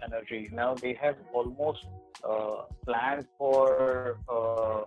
energy. 0.04 0.50
Now 0.52 0.76
they 0.76 0.94
have 0.94 1.16
almost 1.34 1.86
uh, 2.24 2.64
planned 2.86 3.26
for 3.38 4.18
uh, 4.28 4.84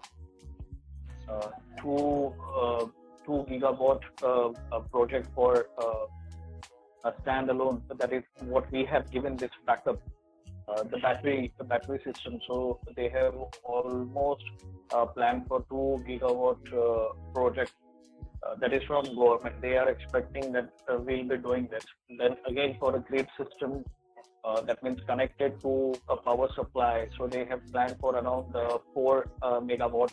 two 1.80 2.34
2 3.24 3.46
gigawatt 3.48 4.02
uh, 4.22 4.80
project 4.90 5.28
for 5.34 5.66
uh, 5.78 6.06
a 7.04 7.12
standalone. 7.22 7.80
That 7.98 8.12
is 8.12 8.24
what 8.40 8.70
we 8.72 8.84
have 8.84 9.10
given 9.10 9.36
this 9.36 9.50
backup, 9.66 10.00
uh, 10.68 10.82
the 10.82 10.98
battery 10.98 11.52
the 11.58 11.64
battery 11.64 12.00
system. 12.04 12.40
So 12.48 12.80
they 12.96 13.08
have 13.10 13.34
almost 13.64 14.44
planned 15.14 15.46
for 15.48 15.64
2 15.70 16.04
gigawatt 16.08 16.62
project 17.32 17.72
uh, 18.42 18.56
that 18.56 18.72
is 18.72 18.82
from 18.84 19.04
government. 19.14 19.60
They 19.60 19.76
are 19.76 19.88
expecting 19.88 20.52
that 20.52 20.70
uh, 20.88 20.98
we'll 20.98 21.24
be 21.24 21.36
doing 21.36 21.68
this. 21.70 21.84
Then 22.18 22.36
again, 22.46 22.76
for 22.80 22.96
a 22.96 23.00
grid 23.00 23.28
system, 23.38 23.84
Uh, 24.44 24.60
that 24.62 24.82
means 24.82 25.00
connected 25.06 25.60
to 25.60 25.94
a 26.08 26.16
power 26.16 26.48
supply. 26.54 27.06
So 27.16 27.28
they 27.28 27.44
have 27.44 27.60
planned 27.70 27.96
for 28.00 28.16
around 28.16 28.54
uh, 28.56 28.78
four 28.92 29.28
uh, 29.40 29.60
megawatt 29.60 30.12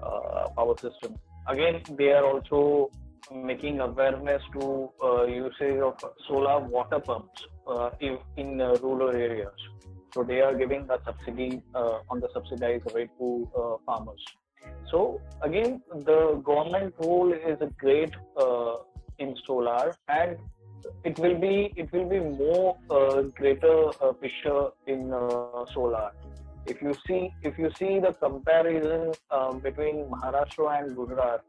uh, 0.00 0.48
power 0.56 0.76
system. 0.78 1.16
Again, 1.48 1.82
they 1.98 2.12
are 2.12 2.24
also 2.24 2.90
making 3.34 3.80
awareness 3.80 4.42
to 4.52 4.90
uh, 5.02 5.24
usage 5.24 5.80
of 5.80 5.96
solar 6.28 6.60
water 6.60 7.00
pumps 7.00 7.42
uh, 7.66 7.90
in, 8.00 8.18
in 8.36 8.58
rural 8.58 9.10
areas. 9.10 9.54
So 10.12 10.22
they 10.22 10.40
are 10.40 10.54
giving 10.54 10.88
a 10.88 10.98
subsidy 11.04 11.60
on 11.74 12.20
the 12.20 12.28
subsidized 12.32 12.94
rate 12.94 13.10
to 13.18 13.78
farmers. 13.84 14.24
So 14.88 15.20
again, 15.42 15.82
the 15.92 16.40
government 16.44 16.94
role 17.00 17.32
is 17.32 17.60
a 17.60 17.66
great 17.78 18.14
in 19.18 19.36
solar 19.46 19.94
and 20.08 20.36
it 21.04 21.18
will 21.18 21.38
be 21.38 21.72
it 21.76 21.92
will 21.92 22.08
be 22.08 22.20
more 22.20 22.76
uh, 22.90 23.22
greater 23.40 23.88
uh, 24.02 24.12
picture 24.12 24.68
in 24.86 25.12
uh, 25.12 25.64
solar. 25.72 26.10
If 26.66 26.80
you 26.80 26.94
see 27.06 27.30
if 27.42 27.58
you 27.58 27.70
see 27.78 28.00
the 28.00 28.12
comparison 28.12 29.12
um, 29.30 29.60
between 29.60 30.06
maharashtra 30.06 30.80
and 30.80 30.96
gujarat 30.96 31.40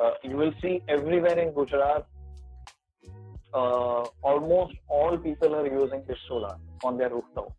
uh, 0.00 0.10
you 0.22 0.36
will 0.36 0.52
see 0.60 0.82
everywhere 0.88 1.38
in 1.38 1.52
gujarat 1.52 2.06
uh, 3.54 4.04
almost 4.22 4.74
all 4.88 5.16
people 5.16 5.54
are 5.54 5.66
using 5.66 6.02
this 6.06 6.18
solar 6.28 6.56
on 6.84 6.98
their 6.98 7.10
rooftop 7.10 7.52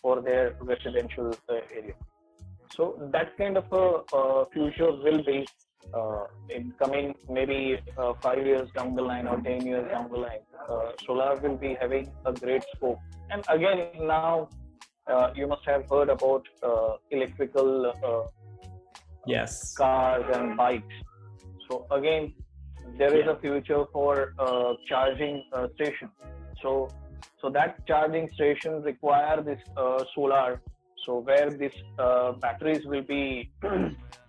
for 0.00 0.20
their 0.20 0.56
residential 0.60 1.34
uh, 1.48 1.54
area. 1.74 1.94
So 2.76 2.98
that 3.12 3.36
kind 3.36 3.56
of 3.56 3.66
a 3.72 4.44
future 4.52 4.92
will 4.92 5.22
be 5.22 5.46
uh, 5.94 6.24
in 6.48 6.72
coming 6.78 7.14
maybe 7.28 7.78
uh, 7.98 8.12
five 8.22 8.44
years 8.46 8.70
down 8.76 8.94
the 8.94 9.02
line 9.02 9.26
or 9.26 9.40
10 9.40 9.66
years 9.66 9.90
down 9.90 10.10
the 10.10 10.16
line, 10.16 10.40
uh, 10.68 10.92
solar 11.04 11.36
will 11.36 11.56
be 11.56 11.76
having 11.80 12.10
a 12.24 12.32
great 12.32 12.64
scope. 12.74 12.98
And 13.30 13.44
again, 13.48 14.06
now 14.06 14.48
uh, 15.06 15.30
you 15.34 15.46
must 15.46 15.64
have 15.66 15.88
heard 15.90 16.08
about 16.08 16.46
uh, 16.62 16.94
electrical 17.10 17.86
uh, 17.86 18.28
yes 19.26 19.74
cars 19.74 20.24
and 20.34 20.56
bikes. 20.56 20.94
So 21.68 21.86
again, 21.90 22.34
there 22.98 23.14
is 23.14 23.24
yeah. 23.26 23.32
a 23.32 23.36
future 23.36 23.84
for 23.92 24.32
charging 24.86 25.44
station. 25.74 26.10
So 26.62 26.88
so 27.40 27.50
that 27.50 27.84
charging 27.86 28.30
station 28.34 28.82
require 28.82 29.42
this 29.42 29.60
solar. 30.14 30.60
So 31.04 31.18
where 31.18 31.50
these 31.50 31.78
batteries 31.96 32.84
will 32.84 33.02
be 33.02 33.50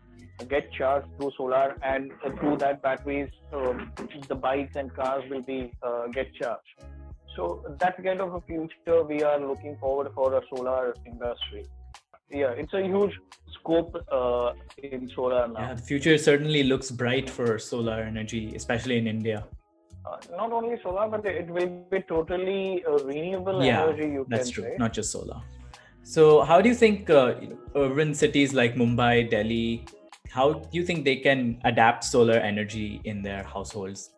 get 0.49 0.71
charged 0.73 1.07
through 1.17 1.31
solar 1.37 1.77
and 1.83 2.11
through 2.39 2.57
that 2.57 2.81
batteries 2.81 3.29
um, 3.53 3.91
the 4.27 4.35
bikes 4.35 4.75
and 4.75 4.93
cars 4.93 5.23
will 5.29 5.41
be 5.41 5.71
uh, 5.83 6.07
get 6.07 6.33
charged. 6.33 6.81
So 7.35 7.63
that 7.79 8.03
kind 8.03 8.21
of 8.21 8.33
a 8.33 8.41
future 8.41 9.03
we 9.03 9.23
are 9.23 9.39
looking 9.39 9.77
forward 9.77 10.11
for 10.13 10.35
a 10.35 10.41
solar 10.53 10.95
industry. 11.05 11.65
Yeah 12.29 12.51
it's 12.51 12.73
a 12.73 12.81
huge 12.81 13.17
scope 13.53 13.95
uh, 14.11 14.53
in 14.77 15.09
solar 15.15 15.47
now. 15.47 15.59
Yeah 15.59 15.73
the 15.75 15.81
future 15.81 16.17
certainly 16.17 16.63
looks 16.63 16.91
bright 16.91 17.29
for 17.29 17.59
solar 17.59 18.01
energy 18.01 18.53
especially 18.55 18.97
in 18.97 19.07
india. 19.07 19.45
Uh, 20.05 20.17
not 20.31 20.51
only 20.51 20.77
solar 20.83 21.07
but 21.07 21.25
it 21.25 21.47
will 21.47 21.67
be 21.89 22.01
totally 22.01 22.83
uh, 22.85 22.97
renewable 23.05 23.63
yeah, 23.63 23.83
energy 23.83 24.09
you 24.11 24.25
that's 24.27 24.49
true 24.49 24.63
say. 24.63 24.75
not 24.77 24.93
just 24.93 25.11
solar. 25.11 25.41
So 26.03 26.41
how 26.41 26.59
do 26.59 26.67
you 26.67 26.75
think 26.75 27.09
uh, 27.09 27.35
urban 27.75 28.13
cities 28.13 28.53
like 28.53 28.75
mumbai 28.75 29.29
delhi 29.29 29.85
how 30.33 30.53
do 30.53 30.67
you 30.71 30.83
think 30.83 31.05
they 31.05 31.17
can 31.17 31.61
adapt 31.63 32.03
solar 32.03 32.39
energy 32.51 32.99
in 33.03 33.21
their 33.21 33.43
households? 33.43 34.09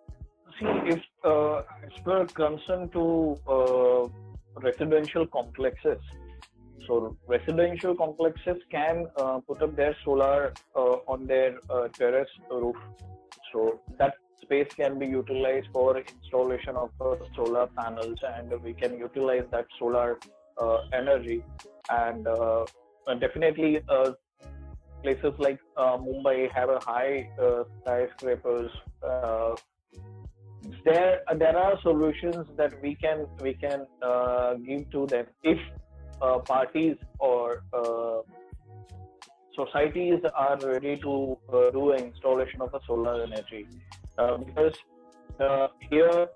See, 0.58 0.66
if 0.94 1.02
uh, 1.26 1.58
as 1.86 1.96
per 2.06 2.26
concern 2.26 2.88
to 2.90 3.38
uh, 3.56 4.08
residential 4.62 5.28
complexes, 5.28 6.00
so 6.88 7.18
residential 7.28 7.96
complexes 7.96 8.58
can 8.72 9.08
uh, 9.18 9.40
put 9.40 9.62
up 9.62 9.76
their 9.76 9.96
solar 10.06 10.54
uh, 10.76 11.14
on 11.14 11.28
their 11.28 11.60
uh, 11.70 11.90
terrace 11.90 12.30
roof. 12.50 12.78
So 13.52 13.82
that 14.00 14.14
space 14.42 14.70
can 14.74 14.98
be 14.98 15.08
utilized 15.08 15.68
for 15.74 15.98
installation 15.98 16.78
of 16.78 16.92
uh, 17.02 17.16
solar 17.36 17.68
panels, 17.68 18.20
and 18.38 18.54
we 18.64 18.74
can 18.74 18.98
utilize 18.98 19.44
that 19.52 19.68
solar 19.78 20.18
energy. 20.94 21.44
And 21.90 22.26
definitely, 23.20 23.82
places 25.06 25.34
like 25.46 25.60
uh, 25.78 25.98
Mumbai 25.98 26.52
have 26.52 26.70
a 26.70 26.80
high 26.80 27.30
uh, 27.42 27.64
skyscrapers. 27.82 28.72
Uh, 29.08 29.56
there 30.84 31.22
there 31.42 31.58
are 31.66 31.76
solutions 31.82 32.48
that 32.58 32.74
we 32.82 32.96
can 33.04 33.28
we 33.42 33.54
can 33.66 33.86
uh, 34.02 34.56
give 34.70 34.90
to 34.96 35.06
them 35.14 35.28
if 35.44 35.60
uh, 36.22 36.40
parties 36.40 36.98
or 37.20 37.64
uh, 37.82 38.20
societies 39.60 40.20
are 40.46 40.58
ready 40.64 40.96
to 41.06 41.14
do 41.78 41.92
an 41.92 42.02
installation 42.10 42.62
of 42.62 42.74
a 42.74 42.82
solar 42.88 43.16
energy 43.24 43.68
because 44.46 44.76
here 45.90 46.28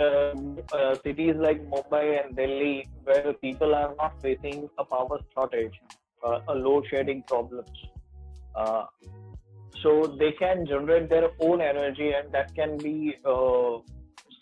uh, 0.00 0.94
cities 1.04 1.36
like 1.38 1.60
Mumbai 1.70 2.04
and 2.24 2.36
Delhi, 2.36 2.88
where 3.04 3.32
people 3.34 3.74
are 3.74 3.94
not 3.96 4.20
facing 4.20 4.68
a 4.78 4.84
power 4.84 5.18
shortage, 5.32 5.76
uh, 6.24 6.40
a 6.48 6.54
load 6.54 6.86
shedding 6.90 7.22
problems. 7.28 7.70
Uh, 8.54 8.84
so 9.82 10.16
they 10.18 10.32
can 10.32 10.66
generate 10.66 11.08
their 11.08 11.30
own 11.40 11.60
energy 11.60 12.12
and 12.12 12.32
that 12.32 12.54
can 12.54 12.76
be 12.78 13.16
uh, 13.24 13.78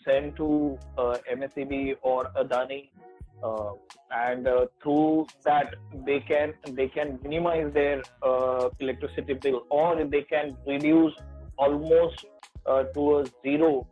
sent 0.05 0.35
to 0.37 0.77
uh, 0.97 1.17
MSEB 1.31 1.95
or 2.01 2.31
Adani. 2.37 2.89
Uh, 3.43 3.73
and 4.11 4.47
uh, 4.47 4.65
through 4.81 5.27
that 5.43 5.75
they 6.05 6.21
can 6.21 6.53
they 6.69 6.87
can 6.87 7.19
minimize 7.23 7.73
their 7.73 8.01
uh, 8.21 8.69
electricity 8.79 9.33
bill 9.33 9.65
or 9.69 10.01
they 10.05 10.21
can 10.21 10.55
reduce 10.65 11.13
almost 11.57 12.25
to 12.93 13.17
a 13.17 13.25
zero 13.41 13.85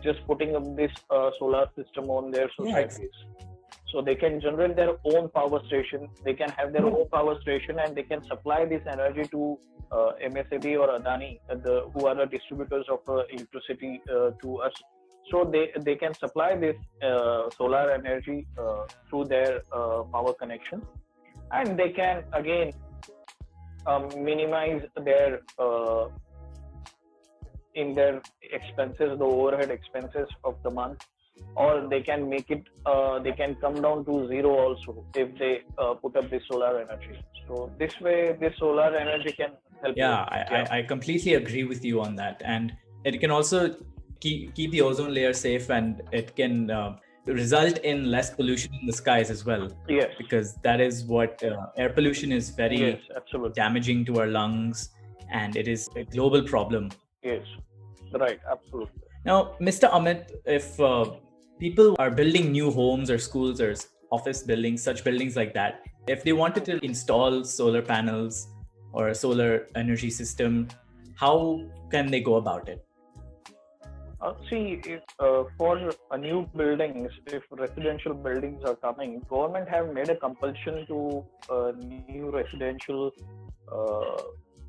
just 0.00 0.24
putting 0.28 0.54
up 0.54 0.76
this 0.76 0.92
solar 1.40 1.68
system 1.74 2.08
on 2.10 2.30
their 2.30 2.48
societies. 2.56 3.10
yes 3.12 3.47
so 3.90 4.02
they 4.02 4.14
can 4.14 4.40
generate 4.40 4.76
their 4.76 4.94
own 5.12 5.28
power 5.30 5.60
station 5.66 6.08
they 6.24 6.34
can 6.34 6.50
have 6.50 6.72
their 6.72 6.86
own 6.86 7.08
power 7.08 7.40
station 7.40 7.78
and 7.78 7.96
they 7.96 8.02
can 8.02 8.22
supply 8.24 8.64
this 8.64 8.82
energy 8.86 9.24
to 9.30 9.58
uh, 9.90 10.12
MSEB 10.22 10.78
or 10.78 10.88
adani 10.98 11.40
uh, 11.50 11.54
the, 11.54 11.88
who 11.94 12.06
are 12.06 12.14
the 12.14 12.26
distributors 12.26 12.86
of 12.90 13.00
uh, 13.08 13.22
electricity 13.32 14.00
uh, 14.10 14.30
to 14.42 14.58
us. 14.58 14.72
So 15.30 15.44
they 15.44 15.70
they 15.80 15.94
can 15.94 16.14
supply 16.14 16.56
this 16.56 16.76
uh, 17.02 17.50
solar 17.50 17.90
energy 17.90 18.46
uh, 18.58 18.84
through 19.08 19.26
their 19.26 19.60
power 19.70 20.32
connection. 20.34 20.82
And 21.50 21.78
they 21.78 21.90
can 21.90 22.24
again 22.32 22.72
um, 23.86 24.08
minimize 24.16 24.82
their 25.04 25.40
in 27.74 27.94
their 27.94 28.20
expenses 28.42 29.18
the 29.18 29.24
overhead 29.24 29.70
expenses 29.70 30.28
of 30.44 30.56
the 30.62 30.70
month 30.70 31.04
or 31.56 31.88
they 31.88 32.00
can 32.02 32.28
make 32.28 32.50
it 32.50 32.64
uh, 32.86 33.18
they 33.18 33.32
can 33.32 33.54
come 33.56 33.80
down 33.82 34.04
to 34.04 34.28
zero 34.28 34.50
also 34.64 35.04
if 35.14 35.36
they 35.38 35.62
uh, 35.78 35.94
put 35.94 36.16
up 36.16 36.30
the 36.30 36.40
solar 36.50 36.80
energy. 36.80 37.18
So 37.46 37.70
this 37.78 38.00
way 38.00 38.36
this 38.40 38.54
solar 38.58 38.94
energy 38.96 39.32
can 39.32 39.50
help 39.82 39.96
yeah, 39.96 40.22
I, 40.28 40.38
yeah. 40.38 40.66
I, 40.70 40.78
I, 40.78 40.82
completely 40.82 41.34
agree 41.34 41.64
with 41.64 41.84
you 41.84 42.00
on 42.00 42.14
that. 42.16 42.42
And 42.44 42.72
it 43.04 43.18
can 43.20 43.30
also 43.30 43.76
keep 44.20 44.54
keep 44.54 44.70
the 44.70 44.82
ozone 44.82 45.14
layer 45.14 45.32
safe 45.32 45.70
and 45.70 46.02
it 46.12 46.36
can 46.36 46.70
uh, 46.70 46.96
result 47.26 47.78
in 47.78 48.10
less 48.10 48.30
pollution 48.34 48.72
in 48.80 48.86
the 48.86 48.92
skies 48.92 49.30
as 49.30 49.44
well. 49.44 49.68
Yes. 49.88 50.10
Because 50.18 50.54
that 50.62 50.80
is 50.80 51.04
what 51.04 51.42
uh, 51.42 51.66
air 51.76 51.90
pollution 51.90 52.32
is 52.32 52.50
very 52.50 52.80
yes, 52.80 53.00
absolutely. 53.16 53.52
damaging 53.54 54.04
to 54.06 54.20
our 54.20 54.26
lungs 54.26 54.90
and 55.30 55.56
it 55.56 55.68
is 55.68 55.88
a 55.96 56.04
global 56.04 56.42
problem. 56.42 56.90
Yes. 57.22 57.44
Right 58.12 58.40
absolutely. 58.50 59.02
Now 59.24 59.56
mr 59.60 59.90
amit 59.90 60.30
if 60.46 60.80
uh, 60.80 61.10
people 61.58 61.96
are 61.98 62.10
building 62.10 62.52
new 62.52 62.70
homes 62.70 63.10
or 63.10 63.18
schools 63.18 63.60
or 63.60 63.74
office 64.10 64.42
buildings, 64.42 64.82
such 64.82 65.04
buildings 65.04 65.36
like 65.36 65.54
that, 65.54 65.82
if 66.06 66.24
they 66.24 66.32
wanted 66.32 66.64
to 66.64 66.84
install 66.84 67.44
solar 67.44 67.82
panels 67.82 68.48
or 68.92 69.08
a 69.08 69.14
solar 69.14 69.66
energy 69.74 70.10
system, 70.10 70.68
how 71.14 71.60
can 71.90 72.10
they 72.10 72.20
go 72.20 72.36
about 72.36 72.68
it? 72.68 72.84
Uh, 74.20 74.32
see, 74.50 74.80
if, 74.84 75.00
uh, 75.20 75.44
for 75.56 75.92
new 76.18 76.48
buildings, 76.56 77.10
if 77.26 77.42
residential 77.52 78.14
buildings 78.14 78.64
are 78.64 78.74
coming, 78.74 79.20
government 79.28 79.68
have 79.68 79.92
made 79.92 80.08
a 80.08 80.16
compulsion 80.16 80.84
to 80.88 81.24
uh, 81.50 81.72
new 81.76 82.30
residential 82.30 83.12
uh, 83.70 84.16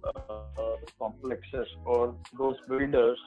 uh, 0.04 0.75
complexes 0.99 1.67
or 1.86 2.15
those 2.38 2.58
builders 2.67 3.17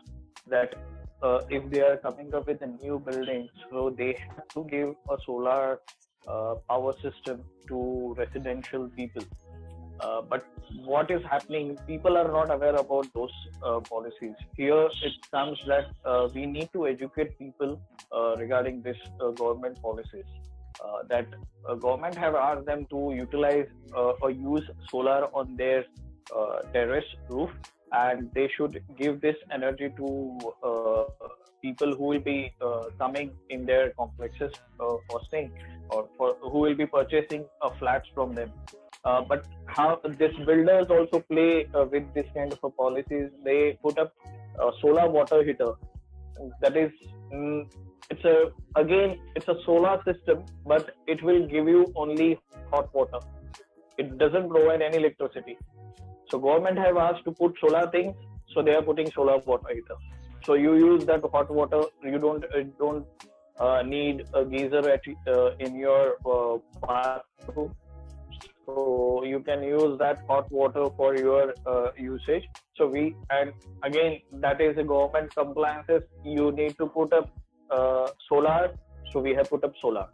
that 0.47 0.75
uh, 1.23 1.41
if 1.51 1.69
they 1.71 1.81
are 1.81 1.97
coming 1.97 2.35
up 2.35 2.47
with 2.47 2.63
a 2.63 2.67
new 2.67 2.99
building, 2.99 3.49
so 3.71 3.91
they 3.97 4.13
have 4.29 4.49
to 4.55 4.65
give 4.65 4.89
a 5.11 5.17
solar 5.27 5.81
uh, 6.27 6.55
power 6.69 6.93
system 7.03 7.43
to 7.69 8.15
residential 8.19 8.89
people. 8.97 9.25
Uh, 10.01 10.21
but 10.23 10.45
what 10.85 11.11
is 11.11 11.23
happening? 11.31 11.79
People 11.87 12.17
are 12.17 12.29
not 12.29 12.51
aware 12.53 12.75
about 12.75 13.07
those 13.15 13.31
uh, 13.63 13.81
policies. 13.81 14.35
Here 14.57 14.89
it 15.03 15.31
comes 15.31 15.59
that 15.67 15.87
uh, 16.05 16.29
we 16.35 16.47
need 16.47 16.71
to 16.73 16.87
educate 16.87 17.39
people 17.39 17.81
uh, 18.11 18.35
regarding 18.37 18.83
this 18.83 18.97
government 19.37 19.81
policies. 19.81 20.25
uh, 20.81 21.03
that 21.09 21.27
uh, 21.69 21.75
government 21.75 22.17
have 22.17 22.35
asked 22.35 22.67
them 22.67 22.87
to 22.91 23.13
utilize 23.15 23.67
uh, 23.97 24.13
or 24.23 24.31
use 24.31 24.69
solar 24.91 25.27
on 25.35 25.57
their 25.57 25.85
uh, 26.37 26.61
terrace 26.73 27.11
roof, 27.29 27.51
and 27.93 28.31
they 28.35 28.49
should 28.57 28.83
give 28.99 29.21
this 29.21 29.37
energy 29.53 29.93
to 29.97 30.39
uh, 30.63 31.05
people 31.63 31.95
who 31.95 32.05
will 32.05 32.21
be 32.21 32.53
uh, 32.61 32.85
coming 32.99 33.31
in 33.51 33.65
their 33.67 33.91
complexes 33.91 34.53
uh, 34.81 34.97
for 35.09 35.21
staying 35.29 35.53
or 35.91 36.09
for 36.17 36.37
who 36.41 36.59
will 36.59 36.75
be 36.75 36.87
purchasing 36.87 37.45
uh, 37.61 37.71
flats 37.79 38.09
from 38.15 38.35
them. 38.35 38.51
Uh, 39.05 39.21
but 39.21 39.47
how 39.67 40.01
these 40.19 40.37
builders 40.47 40.87
also 40.89 41.21
play 41.21 41.67
uh, 41.75 41.85
with 41.91 42.05
this 42.15 42.27
kind 42.35 42.53
of 42.53 42.59
a 42.63 42.71
policies. 42.71 43.31
They 43.45 43.79
put 43.83 43.99
up 43.99 44.13
a 44.61 44.71
solar 44.81 45.09
water 45.11 45.43
heater. 45.43 45.73
That 46.61 46.77
is, 46.77 46.91
mm, 47.33 47.71
it's 48.11 48.25
a 48.25 48.53
again 48.77 49.19
it's 49.37 49.49
a 49.49 49.57
solar 49.67 50.01
system, 50.05 50.45
but 50.67 50.95
it 51.07 51.23
will 51.23 51.47
give 51.47 51.69
you 51.69 51.93
only 51.97 52.39
hot 52.71 52.95
water. 52.95 53.19
It 53.99 54.19
doesn't 54.19 54.49
provide 54.49 54.83
any 54.83 54.99
electricity. 54.99 55.59
So 56.33 56.39
government 56.39 56.79
have 56.79 56.97
asked 56.97 57.25
to 57.25 57.33
put 57.33 57.59
solar 57.61 57.91
things, 57.91 58.15
so 58.55 58.63
they 58.63 58.75
are 58.75 58.81
putting 58.81 59.11
solar 59.11 59.37
water 59.41 59.69
heater. 59.69 59.97
So 60.47 60.55
you 60.55 60.77
use 60.77 61.05
that 61.05 61.21
hot 61.31 61.51
water. 61.51 61.83
You 62.03 62.19
don't 62.19 62.43
uh, 62.45 62.63
don't 62.79 63.05
uh, 63.61 63.83
need 63.83 64.25
a 64.33 64.43
geyser 64.47 64.81
at, 64.95 65.03
uh, 65.27 65.51
in 65.67 65.77
your 65.77 66.17
uh, 66.25 66.57
bathroom. 66.87 67.75
So 68.65 69.25
you 69.25 69.41
can 69.41 69.63
use 69.63 69.99
that 69.99 70.25
hot 70.27 70.51
water 70.51 70.87
for 70.97 71.15
your 71.19 71.55
uh, 71.67 71.91
usage. 71.99 72.49
So 72.79 72.87
we 72.87 73.15
and 73.29 73.53
again 73.83 74.21
that 74.47 74.63
is 74.63 74.79
a 74.79 74.85
government 74.85 75.35
compliances. 75.35 76.03
You 76.25 76.51
need 76.53 76.79
to 76.79 76.87
put 76.87 77.13
up 77.13 77.31
solar. 78.27 78.75
So 79.13 79.21
we 79.21 79.35
have 79.35 79.51
put 79.51 79.65
up 79.65 79.75
solar. 79.83 80.09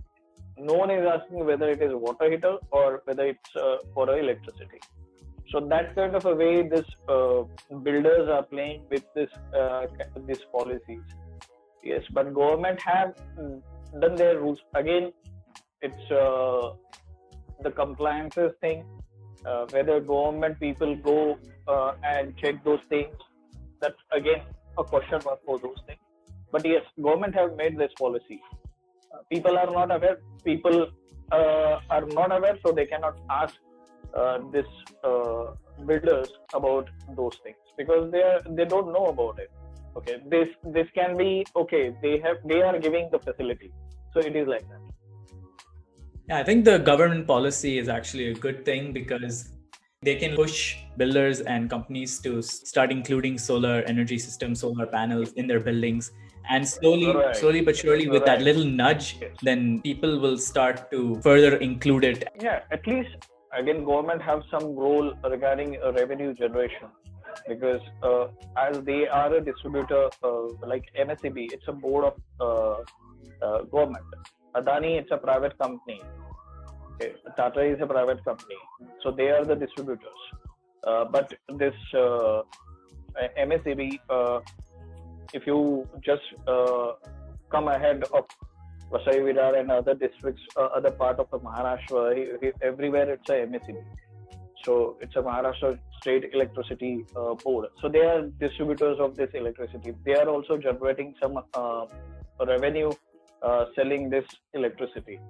No 0.59 0.75
one 0.75 0.91
is 0.91 1.07
asking 1.07 1.47
whether 1.47 1.71
it 1.71 1.81
is 1.81 1.93
water 1.95 2.29
heater 2.29 2.57
or 2.73 3.03
whether 3.05 3.27
it's 3.27 3.55
uh, 3.55 3.77
for 3.95 4.19
electricity. 4.19 4.81
So 5.51 5.61
that 5.61 5.95
kind 5.95 6.15
of 6.15 6.27
a 6.27 6.35
way 6.35 6.69
this 6.69 6.85
uh, 7.09 7.43
builders 7.83 8.29
are 8.29 8.43
playing 8.43 8.83
with 8.91 9.05
this 9.15 9.31
uh, 9.59 9.87
these 10.27 10.45
policies. 10.53 11.01
Yes, 11.83 12.03
but 12.13 12.35
government 12.35 12.81
have 12.83 13.15
done 14.01 14.15
their 14.17 14.39
rules 14.39 14.59
again. 14.75 15.13
It's 15.81 16.11
uh, 16.11 16.73
the 17.63 17.71
compliances 17.71 18.53
thing. 18.61 18.85
Uh, 19.47 19.65
whether 19.71 20.01
government 20.01 20.61
people 20.61 20.95
go 20.97 21.39
uh, 21.67 21.93
and 22.03 22.37
check 22.37 22.63
those 22.65 22.81
things, 22.91 23.15
that's 23.81 24.03
again 24.13 24.43
a 24.77 24.85
question 24.85 25.21
mark 25.25 25.39
for 25.47 25.59
those 25.59 25.81
things. 25.87 26.01
But 26.53 26.67
yes, 26.67 26.83
government 27.03 27.35
have 27.37 27.57
made 27.57 27.79
this 27.79 27.93
policy. 27.99 28.43
Uh, 29.15 29.19
people 29.33 29.57
are 29.57 29.71
not 29.71 29.95
aware. 29.95 30.19
People 30.45 30.89
are 31.31 32.07
not 32.07 32.37
aware, 32.37 32.59
so 32.67 32.73
they 32.73 32.87
cannot 32.87 33.17
ask 33.31 33.55
uh, 34.15 34.39
this 34.53 34.67
uh, 35.05 35.45
builders 35.87 36.29
about 36.53 36.89
those 37.17 37.37
things 37.43 37.57
because 37.77 38.11
they 38.13 38.23
are 38.23 38.41
they 38.57 38.65
don't 38.65 38.93
know 38.93 39.07
about 39.07 39.39
it 39.39 39.51
okay 39.97 40.17
this 40.29 40.49
this 40.79 40.89
can 40.95 41.17
be 41.17 41.47
okay 41.57 41.85
they 42.03 42.19
have 42.19 42.37
they 42.45 42.63
are 42.63 42.79
giving 42.79 43.09
the 43.13 43.19
facility 43.21 43.73
so 44.13 44.21
it 44.21 44.37
is 44.37 44.47
like 44.49 44.67
that 44.69 44.83
Yeah, 46.29 46.39
I 46.39 46.45
think 46.45 46.65
the 46.65 46.79
government 46.79 47.27
policy 47.27 47.79
is 47.79 47.89
actually 47.89 48.29
a 48.29 48.35
good 48.35 48.65
thing 48.65 48.93
because 48.93 49.51
they 50.03 50.17
can 50.17 50.37
push 50.37 50.77
builders 50.97 51.41
and 51.41 51.71
companies 51.71 52.21
to 52.21 52.43
start 52.43 52.93
including 52.93 53.39
solar 53.39 53.83
energy 53.83 54.19
systems, 54.19 54.61
solar 54.61 54.87
panels 54.87 55.33
in 55.33 55.47
their 55.47 55.61
buildings. 55.61 56.13
And 56.51 56.67
slowly, 56.67 57.07
Right. 57.07 57.37
slowly 57.37 57.61
but 57.63 57.77
surely, 57.77 58.09
with 58.09 58.25
that 58.25 58.43
little 58.43 58.65
nudge, 58.65 59.19
Yes. 59.21 59.37
then 59.43 59.81
people 59.83 60.19
will 60.19 60.39
start 60.39 60.91
to 60.91 61.21
further 61.23 61.57
include 61.57 62.05
it. 62.05 62.29
yeah 62.41 62.61
at 62.71 62.87
least 62.87 63.17
again 63.53 63.85
government 63.85 64.23
have 64.23 64.43
some 64.51 64.75
role 64.75 65.13
regarding 65.25 65.79
uh, 65.83 65.93
revenue 65.93 66.35
generation 66.35 66.89
because 67.47 67.81
uh, 68.03 68.27
as 68.57 68.79
they 68.85 69.07
are 69.07 69.35
a 69.35 69.41
distributor 69.45 70.09
uh, 70.23 70.49
like 70.67 70.85
MSEB 70.99 71.53
it's 71.53 71.69
a 71.69 71.73
board 71.73 72.05
of 72.05 72.15
uh, 72.41 73.47
uh, 73.47 73.63
government. 73.65 74.05
Adani 74.55 74.99
it's 75.01 75.11
a 75.11 75.17
private 75.17 75.57
company. 75.59 76.01
Okay. 76.95 77.15
tata 77.37 77.63
is 77.63 77.79
a 77.81 77.87
private 77.87 78.25
company. 78.25 78.57
So 79.03 79.13
they 79.13 79.29
are 79.29 79.45
the 79.45 79.55
distributors. 79.55 80.23
Uh, 80.87 81.05
but 81.05 81.33
this 81.57 81.75
uh, 81.95 82.43
MSEB 83.39 83.99
uh, 84.11 84.41
if 85.33 85.47
you 85.47 85.87
just 86.05 86.23
come 87.51 87.69
ahead 87.69 88.05
of 88.13 88.25
Vasai 88.91 89.21
Virar 89.27 89.59
and 89.61 89.71
other 89.71 89.95
districts, 89.95 90.43
uh, 90.57 90.69
other 90.79 90.91
part 90.91 91.19
of 91.19 91.31
the 91.31 91.39
Maharashtra, 91.39 92.17
he- 92.17 92.47
he- 92.47 92.53
everywhere 92.63 93.11
it's 93.13 93.31
a 93.31 93.47
MSEB. 93.47 93.83
So 94.65 94.97
it's 95.01 95.17
a 95.17 95.23
Maharashtra 95.23 95.79
State 96.01 96.31
Electricity 96.33 97.05
uh, 97.17 97.35
Board. 97.35 97.69
So 97.81 97.89
they 97.89 98.01
are 98.01 98.23
distributors 98.45 98.99
of 98.99 99.17
this 99.17 99.31
electricity. 99.35 99.95
They 100.05 100.15
are 100.15 100.29
also 100.29 100.57
generating 100.57 101.15
some 101.23 101.45
uh, 101.55 101.87
revenue 102.47 102.91
uh, 103.43 103.67
selling 103.77 104.11
this 104.11 104.25
electricity. 104.55 105.21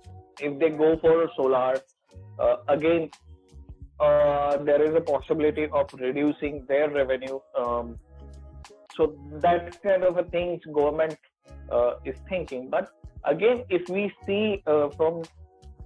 If 0.40 0.58
they 0.58 0.70
go 0.70 0.96
for 0.98 1.28
solar, 1.36 1.76
uh, 2.38 2.56
again, 2.68 3.10
uh, 4.00 4.56
there 4.58 4.82
is 4.82 4.94
a 4.94 5.00
possibility 5.00 5.68
of 5.72 5.88
reducing 5.98 6.64
their 6.66 6.88
revenue. 6.88 7.40
Um, 7.56 7.98
so 8.96 9.14
that 9.46 9.80
kind 9.82 10.04
of 10.04 10.16
a 10.16 10.24
things 10.24 10.62
government 10.72 11.16
uh, 11.70 11.94
is 12.04 12.16
thinking. 12.28 12.68
But 12.70 12.90
again, 13.28 13.64
if 13.68 13.88
we 13.88 14.12
see 14.26 14.62
uh, 14.66 14.88
from 14.96 15.22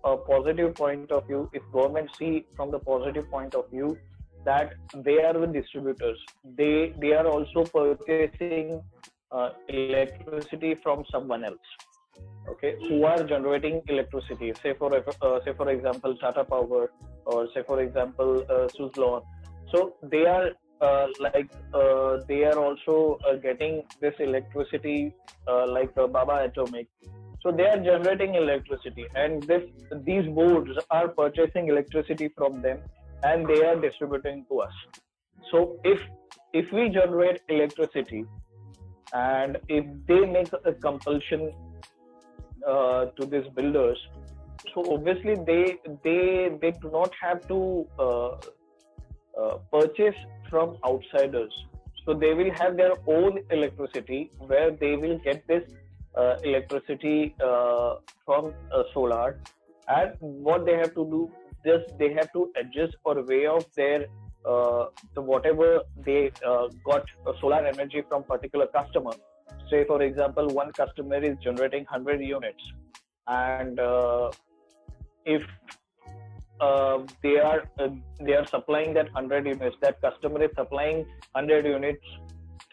a 0.05 0.17
positive 0.17 0.75
point 0.75 1.11
of 1.13 1.27
view, 1.27 1.51
if 1.53 1.63
government 1.73 2.11
see 2.19 2.45
from 2.57 2.71
the 2.71 2.79
positive 2.79 3.31
point 3.31 3.55
of 3.55 3.71
view 3.71 3.97
that 4.45 4.73
they 4.95 5.19
are 5.23 5.33
the 5.39 5.47
distributors, 5.47 6.19
they 6.57 6.93
they 7.01 7.13
are 7.13 7.27
also 7.27 7.65
purchasing 7.65 8.83
uh, 9.31 9.51
electricity 9.69 10.75
from 10.83 11.05
someone 11.11 11.45
else. 11.45 11.69
Okay, 12.49 12.75
who 12.89 13.05
are 13.05 13.23
generating 13.23 13.81
electricity? 13.87 14.53
Say 14.63 14.75
for 14.79 14.91
uh, 14.97 15.41
say 15.45 15.53
for 15.57 15.71
example, 15.71 16.17
Tata 16.17 16.45
Power, 16.45 16.91
or 17.25 17.49
say 17.55 17.63
for 17.67 17.81
example, 17.81 18.45
uh, 18.51 18.67
Suzlon. 18.77 19.23
So 19.73 19.95
they 20.03 20.27
are 20.27 20.51
uh, 20.81 21.07
like 21.21 21.51
uh, 21.73 22.19
they 22.29 22.45
are 22.45 22.59
also 22.59 23.19
uh, 23.29 23.37
getting 23.37 23.83
this 24.01 24.15
electricity 24.19 25.15
uh, 25.47 25.67
like 25.69 25.93
uh, 25.97 26.09
Bhabha 26.09 26.45
Atomic. 26.47 26.89
So 27.43 27.51
they 27.51 27.65
are 27.67 27.79
generating 27.79 28.37
electricity, 28.37 29.07
and 29.17 29.43
this 29.43 29.63
these 30.09 30.27
boards 30.27 30.71
are 30.91 31.09
purchasing 31.09 31.69
electricity 31.69 32.29
from 32.37 32.63
them, 32.63 32.79
and 33.25 33.47
they 33.47 33.65
are 33.65 33.77
distributing 33.77 34.45
to 34.49 34.61
us. 34.61 34.73
So 35.51 35.81
if 35.83 36.01
if 36.53 36.71
we 36.73 36.89
generate 36.89 37.41
electricity, 37.49 38.25
and 39.13 39.59
if 39.69 39.85
they 40.07 40.21
make 40.25 40.53
a 40.65 40.73
compulsion 40.73 41.53
uh, 42.67 43.07
to 43.07 43.27
these 43.27 43.49
builders, 43.57 43.99
so 44.73 44.85
obviously 44.95 45.35
they 45.51 45.79
they 46.05 46.57
they 46.63 46.71
do 46.71 46.91
not 46.91 47.13
have 47.21 47.47
to 47.49 47.87
uh, 47.99 48.37
uh, 49.41 49.59
purchase 49.73 50.25
from 50.49 50.77
outsiders. 50.87 51.53
So 52.05 52.15
they 52.15 52.35
will 52.35 52.53
have 52.59 52.77
their 52.77 52.93
own 53.07 53.39
electricity 53.51 54.31
where 54.39 54.71
they 54.71 54.97
will 54.97 55.19
get 55.19 55.47
this 55.47 55.65
electricity 56.45 57.35
uh, 57.43 57.97
from 58.25 58.53
uh, 58.73 58.83
solar. 58.93 59.41
And 59.89 60.15
what 60.21 60.65
they 60.65 60.77
have 60.77 60.95
to 60.95 61.05
do, 61.05 61.31
just 61.67 61.99
they 61.99 62.13
have 62.13 62.33
to 62.33 62.51
adjust 62.57 62.97
or 63.05 63.23
weigh 63.23 63.47
off 63.47 63.65
their 63.75 64.07
uh, 64.45 64.87
the 65.15 65.21
whatever 65.21 65.83
they 66.05 66.31
uh, 66.47 66.69
got 66.85 67.05
uh, 67.27 67.33
solar 67.41 67.65
energy 67.65 68.03
from 68.09 68.25
particular 68.25 68.67
customer. 68.67 69.13
Say 69.71 69.85
for 69.85 70.03
example, 70.03 70.49
one 70.49 70.73
customer 70.73 71.23
is 71.23 71.37
generating 71.43 71.85
100 71.85 72.21
units, 72.21 72.63
and 73.29 73.79
uh, 73.79 74.31
if 75.25 75.43
uh, 76.61 76.99
they 77.23 77.39
are 77.39 77.63
uh, 77.79 77.89
they 78.21 78.35
are 78.35 78.47
supplying 78.47 78.95
that 78.95 79.07
100 79.13 79.47
units 79.47 79.77
that 79.81 80.01
customer 80.01 80.43
is 80.45 80.51
supplying 80.57 80.99
100 81.33 81.67
units 81.67 82.05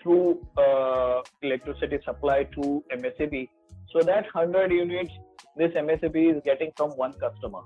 through 0.01 0.39
uh, 0.57 1.21
electricity 1.41 1.99
supply 2.05 2.43
to 2.55 2.83
MSEB 2.91 3.49
so 3.91 4.01
that 4.01 4.25
100 4.33 4.71
units 4.71 5.11
this 5.57 5.71
MSEB 5.73 6.35
is 6.35 6.41
getting 6.45 6.71
from 6.77 6.91
one 6.91 7.13
customer. 7.13 7.61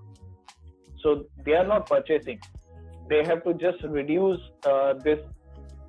So 1.01 1.25
they 1.45 1.53
are 1.53 1.67
not 1.67 1.87
purchasing. 1.87 2.39
They 3.09 3.23
have 3.25 3.43
to 3.43 3.53
just 3.53 3.83
reduce 3.83 4.39
uh, 4.65 4.93
this 4.93 5.19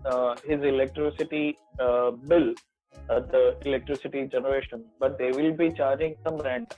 uh, 0.05 0.35
his 0.45 0.61
electricity 0.63 1.57
uh, 1.81 2.11
bill 2.11 2.53
uh, 3.09 3.21
the 3.21 3.57
electricity 3.65 4.27
generation 4.27 4.85
but 5.01 5.17
they 5.19 5.31
will 5.31 5.53
be 5.53 5.71
charging 5.71 6.15
some 6.25 6.37
rent. 6.39 6.75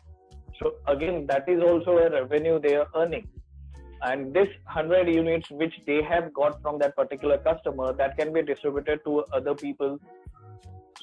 So 0.60 0.74
again 0.86 1.26
that 1.26 1.48
is 1.48 1.62
also 1.62 1.98
a 1.98 2.10
revenue 2.10 2.60
they 2.60 2.76
are 2.76 2.86
earning 2.94 3.28
and 4.02 4.32
this 4.32 4.48
100 4.64 5.08
units 5.08 5.50
which 5.50 5.74
they 5.86 6.02
have 6.02 6.32
got 6.34 6.60
from 6.62 6.78
that 6.78 6.94
particular 6.96 7.38
customer 7.38 7.92
that 7.92 8.16
can 8.18 8.32
be 8.32 8.42
distributed 8.42 9.00
to 9.04 9.24
other 9.32 9.54
people 9.54 9.98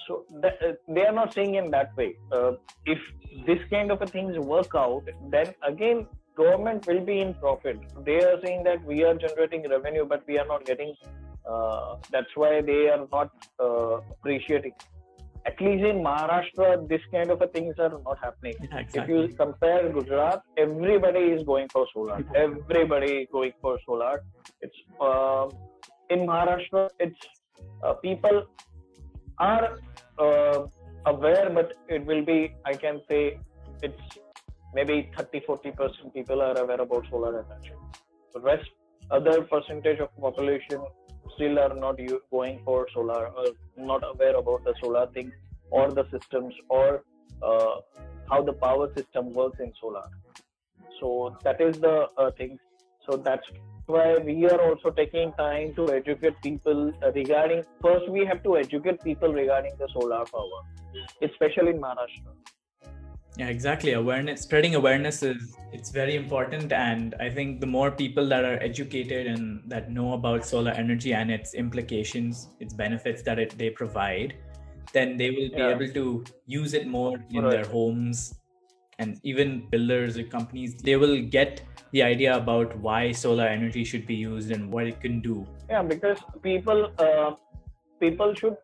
so 0.07 0.25
uh, 0.43 0.49
they 0.87 1.05
are 1.05 1.11
not 1.11 1.33
saying 1.33 1.55
in 1.55 1.71
that 1.71 1.95
way. 1.95 2.15
Uh, 2.31 2.53
if 2.85 2.99
this 3.45 3.59
kind 3.69 3.91
of 3.91 4.01
a 4.01 4.05
things 4.05 4.37
work 4.37 4.71
out, 4.75 5.03
then 5.29 5.53
again 5.63 6.07
government 6.35 6.85
will 6.87 7.01
be 7.05 7.19
in 7.19 7.33
profit. 7.35 7.79
They 8.05 8.17
are 8.23 8.39
saying 8.43 8.63
that 8.63 8.83
we 8.85 9.03
are 9.03 9.13
generating 9.15 9.69
revenue, 9.69 10.05
but 10.05 10.23
we 10.27 10.39
are 10.39 10.47
not 10.47 10.65
getting. 10.65 10.95
Uh, 11.49 11.97
that's 12.11 12.35
why 12.35 12.61
they 12.61 12.89
are 12.89 13.05
not 13.11 13.31
uh, 13.59 13.97
appreciating. 14.11 14.73
At 15.45 15.59
least 15.59 15.83
in 15.83 15.97
Maharashtra, 16.01 16.87
this 16.87 17.01
kind 17.11 17.29
of 17.29 17.41
a 17.41 17.47
things 17.47 17.75
are 17.77 17.89
not 17.89 18.17
happening. 18.21 18.55
Yeah, 18.61 18.83
If 18.93 19.09
you 19.09 19.27
compare 19.35 19.91
Gujarat, 19.91 20.41
everybody 20.57 21.19
is 21.19 21.43
going 21.43 21.67
for 21.69 21.85
solar. 21.93 22.23
Everybody 22.33 23.11
is 23.23 23.27
going 23.31 23.51
for 23.61 23.77
solar. 23.85 24.23
It's 24.61 24.77
uh, 25.01 25.47
in 26.09 26.19
Maharashtra. 26.19 26.89
It's 26.99 27.19
uh, 27.83 27.93
people 27.95 28.45
are 29.37 29.77
uh, 30.17 30.65
aware, 31.05 31.49
but 31.49 31.73
it 31.89 32.05
will 32.05 32.23
be. 32.23 32.55
I 32.65 32.73
can 32.73 33.01
say 33.09 33.37
it's 33.81 34.19
maybe 34.73 35.11
30 35.17 35.41
40 35.45 35.71
percent 35.71 36.13
people 36.13 36.41
are 36.41 36.57
aware 36.57 36.79
about 36.79 37.05
solar 37.09 37.45
energy. 37.45 37.73
The 38.33 38.39
rest, 38.39 38.69
other 39.11 39.41
percentage 39.41 39.99
of 39.99 40.15
population 40.17 40.81
still 41.35 41.59
are 41.59 41.73
not 41.75 41.99
going 42.31 42.61
for 42.63 42.87
solar 42.93 43.27
or 43.27 43.45
not 43.77 44.03
aware 44.03 44.35
about 44.35 44.63
the 44.63 44.73
solar 44.81 45.07
thing 45.07 45.31
or 45.69 45.91
the 45.91 46.05
systems 46.11 46.53
or 46.69 47.03
uh, 47.41 47.75
how 48.29 48.41
the 48.43 48.53
power 48.53 48.91
system 48.95 49.33
works 49.33 49.59
in 49.59 49.71
solar. 49.79 50.07
So 50.99 51.37
that 51.43 51.59
is 51.59 51.79
the 51.79 52.07
uh, 52.17 52.31
thing. 52.31 52.59
So 53.09 53.17
that's 53.17 53.45
why 53.85 54.17
we 54.17 54.45
are 54.45 54.61
also 54.61 54.91
taking 54.91 55.33
time 55.33 55.73
to 55.75 55.91
educate 55.91 56.41
people 56.41 56.93
regarding. 57.13 57.63
First, 57.81 58.09
we 58.09 58.25
have 58.25 58.41
to 58.43 58.57
educate 58.57 59.03
people 59.03 59.33
regarding 59.33 59.73
the 59.77 59.89
solar 59.93 60.23
power, 60.25 60.61
especially 61.21 61.71
in 61.71 61.81
Maharashtra. 61.81 62.31
Yeah, 63.35 63.47
exactly. 63.47 63.93
Awareness, 63.93 64.41
spreading 64.41 64.75
awareness 64.75 65.23
is 65.23 65.55
it's 65.71 65.89
very 65.89 66.15
important, 66.15 66.71
and 66.71 67.15
I 67.19 67.31
think 67.31 67.61
the 67.61 67.65
more 67.65 67.89
people 67.89 68.27
that 68.29 68.45
are 68.45 68.61
educated 68.61 69.25
and 69.25 69.63
that 69.67 69.89
know 69.91 70.13
about 70.13 70.45
solar 70.45 70.71
energy 70.71 71.13
and 71.15 71.31
its 71.31 71.55
implications, 71.55 72.49
its 72.59 72.75
benefits 72.75 73.23
that 73.23 73.39
it 73.39 73.57
they 73.57 73.71
provide, 73.71 74.35
then 74.93 75.17
they 75.17 75.31
will 75.31 75.49
be 75.49 75.63
Yeah. 75.63 75.69
able 75.69 75.87
to 75.95 76.23
use 76.45 76.75
it 76.75 76.85
more 76.85 77.17
in 77.31 77.41
Right. 77.43 77.51
their 77.51 77.65
homes, 77.65 78.35
and 78.99 79.19
even 79.23 79.67
builders 79.71 80.15
or 80.15 80.23
companies 80.23 80.75
they 80.75 80.95
will 80.95 81.19
get 81.23 81.63
the 81.91 82.03
idea 82.03 82.37
about 82.37 82.77
why 82.77 83.11
solar 83.11 83.47
energy 83.47 83.83
should 83.83 84.05
be 84.05 84.15
used 84.15 84.51
and 84.51 84.71
what 84.71 84.85
it 84.85 85.01
can 85.01 85.21
do. 85.21 85.47
Yeah, 85.69 85.81
because 85.81 86.19
people, 86.43 86.91
uh, 86.99 87.35
people 87.99 88.35
should, 88.35 88.57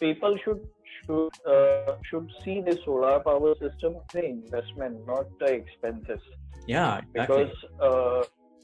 people 0.00 0.36
should 0.38 0.66
should 1.04 1.30
uh, 1.46 1.96
should 2.08 2.30
see 2.44 2.60
the 2.60 2.78
solar 2.84 3.20
power 3.20 3.54
system 3.54 3.96
as 3.96 4.14
an 4.14 4.24
investment, 4.24 5.06
not 5.06 5.26
the 5.38 5.52
expenses. 5.52 6.20
Yeah, 6.66 6.98
exactly. 6.98 7.20
because 7.20 7.54
uh, 7.80 8.22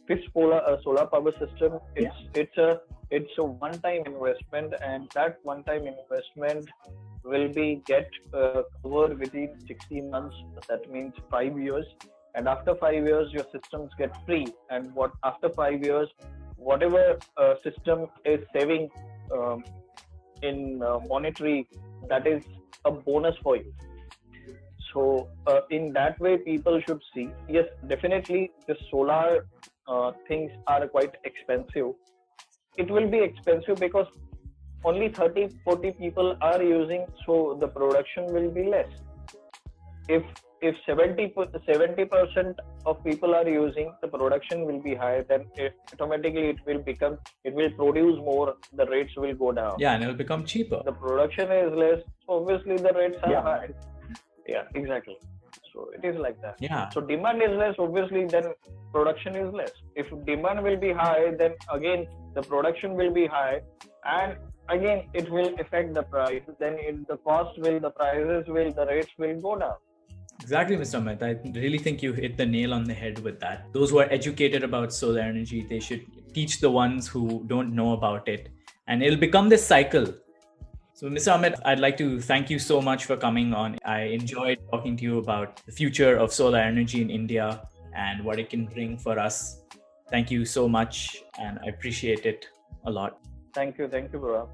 this 0.09 0.21
solar 0.33 0.61
uh, 0.69 0.77
solar 0.83 1.07
power 1.07 1.33
system 1.39 1.79
it's 1.95 2.17
it's 2.35 2.57
a 2.59 2.81
it's 3.11 3.33
a 3.39 3.45
one 3.45 3.77
time 3.87 4.03
investment 4.07 4.75
and 4.83 5.09
that 5.15 5.39
one 5.43 5.63
time 5.65 5.87
investment 5.87 6.69
will 7.23 7.49
be 7.49 7.83
get 7.87 8.09
uh, 8.33 8.63
covered 8.83 9.19
within 9.19 9.51
16 9.67 10.11
months 10.11 10.37
that 10.69 10.91
means 10.91 11.13
5 11.31 11.59
years 11.59 11.87
and 12.35 12.49
after 12.49 12.75
5 12.75 12.95
years 13.11 13.33
your 13.33 13.47
systems 13.53 13.91
get 13.99 14.17
free 14.27 14.47
and 14.71 14.95
what 14.95 15.13
after 15.31 15.51
5 15.51 15.85
years 15.85 16.09
whatever 16.57 17.05
uh, 17.37 17.55
system 17.65 18.07
is 18.25 18.41
saving 18.57 18.89
um, 19.37 19.65
in 20.43 20.83
uh, 20.83 20.99
monetary 21.09 21.69
that 22.09 22.27
is 22.27 22.43
a 22.85 22.91
bonus 22.91 23.35
for 23.43 23.57
you. 23.57 23.73
So 24.93 25.29
uh, 25.47 25.61
in 25.71 25.93
that 25.93 26.19
way 26.21 26.39
people 26.39 26.81
should 26.87 27.01
see 27.15 27.29
yes 27.49 27.67
definitely 27.87 28.51
the 28.67 28.77
solar 28.91 29.47
uh, 29.87 30.13
things 30.27 30.51
are 30.67 30.87
quite 30.89 31.15
expensive. 31.25 31.95
It 32.77 32.91
will 32.91 33.09
be 33.09 33.19
expensive 33.19 33.77
because 33.77 34.07
only 34.85 35.09
30 35.11 35.49
40 35.65 35.93
people 35.93 36.37
are 36.41 36.63
using 36.63 37.07
so 37.27 37.57
the 37.61 37.69
production 37.69 38.27
will 38.27 38.51
be 38.51 38.65
less. 38.65 38.89
If 40.09 40.23
if 40.63 40.77
70 40.87 41.29
percent 41.29 42.59
of 42.87 43.03
people 43.05 43.35
are 43.35 43.49
using 43.49 43.93
the 44.03 44.09
production 44.09 44.65
will 44.67 44.81
be 44.81 44.95
high 44.95 45.25
then 45.29 45.47
it, 45.57 45.75
automatically 45.93 46.49
it 46.51 46.59
will 46.67 46.83
become 46.83 47.19
it 47.45 47.55
will 47.55 47.71
produce 47.71 48.19
more 48.19 48.55
the 48.75 48.87
rates 48.87 49.13
will 49.17 49.35
go 49.35 49.53
down. 49.53 49.77
Yeah, 49.79 49.95
and 49.95 50.03
it'll 50.03 50.15
become 50.15 50.45
cheaper. 50.45 50.83
the 50.85 50.93
production 50.93 51.51
is 51.51 51.73
less 51.73 52.01
obviously 52.29 52.77
the 52.77 52.93
rates 52.93 53.19
are 53.23 53.33
Yeah. 53.33 53.43
high. 53.43 53.69
Yeah 54.47 54.65
exactly. 54.75 55.19
So 55.73 55.89
it 55.97 56.05
is 56.05 56.17
like 56.19 56.41
that. 56.43 56.57
Yeah, 56.61 56.89
so 56.91 57.01
demand 57.01 57.43
is 57.43 57.57
less 57.57 57.75
obviously 57.79 58.27
then 58.27 58.47
production 58.93 59.37
is 59.37 59.53
less. 59.55 59.73
If 59.95 60.07
demand 60.27 60.63
will 60.63 60.77
be 60.87 60.93
high 60.93 61.35
then 61.43 61.55
again 61.73 62.07
the 62.35 62.43
production 62.43 62.95
will 62.95 63.13
be 63.13 63.27
high 63.27 63.61
and 64.05 64.37
again 64.69 65.09
it 65.15 65.31
will 65.31 65.55
affect 65.59 65.95
the 65.95 66.03
price. 66.03 66.43
Then 66.59 66.75
it, 66.79 67.07
the 67.09 67.17
cost 67.19 67.59
will 67.59 67.81
the 67.81 67.91
prices 67.91 68.45
will 68.49 68.73
the 68.73 68.87
rates 68.87 69.13
will 69.19 69.41
go 69.41 69.57
down 69.59 69.77
Exactly, 70.51 70.77
Mr. 70.77 71.01
Amit. 71.01 71.23
I 71.23 71.39
really 71.61 71.79
think 71.79 72.03
you 72.03 72.13
hit 72.13 72.37
the 72.37 72.45
nail 72.45 72.75
on 72.75 72.83
the 72.83 72.93
head 72.93 73.21
with 73.21 73.39
that. 73.39 73.73
Those 73.73 73.91
who 73.91 74.01
are 74.01 74.09
educated 74.11 74.65
about 74.65 74.93
solar 74.93 75.21
energy, 75.21 75.65
they 75.65 75.79
should 75.79 76.05
teach 76.35 76.59
the 76.59 76.69
ones 76.69 77.07
who 77.07 77.45
don't 77.47 77.73
know 77.73 77.93
about 77.93 78.27
it. 78.27 78.49
And 78.89 79.01
it'll 79.01 79.21
become 79.21 79.49
this 79.49 79.65
cycle. 79.65 80.13
So, 80.93 81.07
Mr. 81.07 81.39
Amit, 81.39 81.55
I'd 81.65 81.79
like 81.79 81.97
to 81.99 82.21
thank 82.21 82.51
you 82.51 82.59
so 82.59 82.83
much 82.83 83.05
for 83.05 83.17
coming 83.17 83.55
on. 83.55 83.79
I 83.85 84.01
enjoyed 84.19 84.59
talking 84.73 84.97
to 84.97 85.05
you 85.05 85.19
about 85.19 85.65
the 85.67 85.71
future 85.71 86.17
of 86.17 86.33
solar 86.33 86.59
energy 86.59 87.01
in 87.01 87.11
India 87.11 87.63
and 87.95 88.25
what 88.25 88.41
it 88.41 88.51
can 88.51 88.67
bring 88.67 88.99
for 88.99 89.21
us. 89.21 89.63
Thank 90.11 90.33
you 90.33 90.45
so 90.45 90.69
much, 90.69 91.23
and 91.39 91.61
I 91.65 91.69
appreciate 91.69 92.27
it 92.27 92.49
a 92.87 92.91
lot. 92.91 93.21
thank 93.55 93.79
you 93.79 93.87
thank 93.93 94.13
you 94.13 94.19
bro 94.19 94.49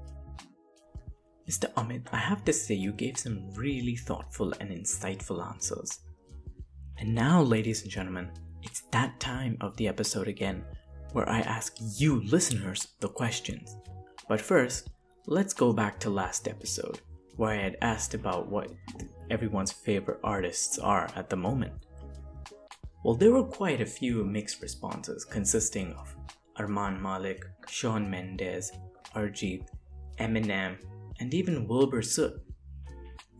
Mr. 1.49 1.71
Amit, 1.75 2.07
I 2.11 2.17
have 2.17 2.43
to 2.45 2.51
say 2.51 2.75
you 2.75 2.91
gave 2.91 3.17
some 3.17 3.49
really 3.53 3.95
thoughtful 3.95 4.53
and 4.59 4.69
insightful 4.69 5.45
answers. 5.47 6.01
And 6.97 7.15
now, 7.15 7.41
ladies 7.41 7.83
and 7.83 7.91
gentlemen, 7.91 8.31
it's 8.63 8.81
that 8.91 9.19
time 9.19 9.57
of 9.61 9.77
the 9.77 9.87
episode 9.87 10.27
again 10.27 10.65
where 11.13 11.29
I 11.29 11.39
ask 11.39 11.77
you 11.79 12.21
listeners 12.23 12.89
the 12.99 13.07
questions. 13.07 13.77
But 14.27 14.41
first, 14.41 14.89
let's 15.25 15.53
go 15.53 15.71
back 15.71 15.99
to 16.01 16.09
last 16.09 16.49
episode 16.49 16.99
where 17.37 17.51
I 17.51 17.61
had 17.61 17.77
asked 17.81 18.13
about 18.13 18.49
what 18.49 18.71
everyone's 19.29 19.71
favorite 19.71 20.19
artists 20.23 20.77
are 20.79 21.09
at 21.15 21.29
the 21.29 21.37
moment. 21.37 21.73
Well, 23.05 23.15
there 23.15 23.31
were 23.31 23.43
quite 23.43 23.79
a 23.79 23.85
few 23.85 24.25
mixed 24.25 24.61
responses 24.61 25.23
consisting 25.23 25.93
of 25.93 26.13
Armaan 26.59 26.99
Malik, 26.99 27.45
Shawn 27.69 28.09
Mendes, 28.09 28.71
Arjit, 29.15 29.65
Eminem, 30.19 30.77
and 31.19 31.33
even 31.33 31.67
Wilbur 31.67 32.01
Soot. 32.01 32.33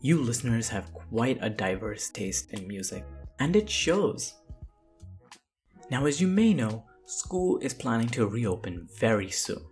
You 0.00 0.22
listeners 0.22 0.68
have 0.68 0.92
quite 0.92 1.38
a 1.40 1.50
diverse 1.50 2.08
taste 2.10 2.52
in 2.52 2.68
music, 2.68 3.04
and 3.40 3.56
it 3.56 3.68
shows. 3.68 4.34
Now, 5.90 6.06
as 6.06 6.20
you 6.20 6.28
may 6.28 6.54
know, 6.54 6.84
school 7.06 7.58
is 7.58 7.74
planning 7.74 8.08
to 8.10 8.26
reopen 8.26 8.88
very 8.98 9.30
soon. 9.30 9.64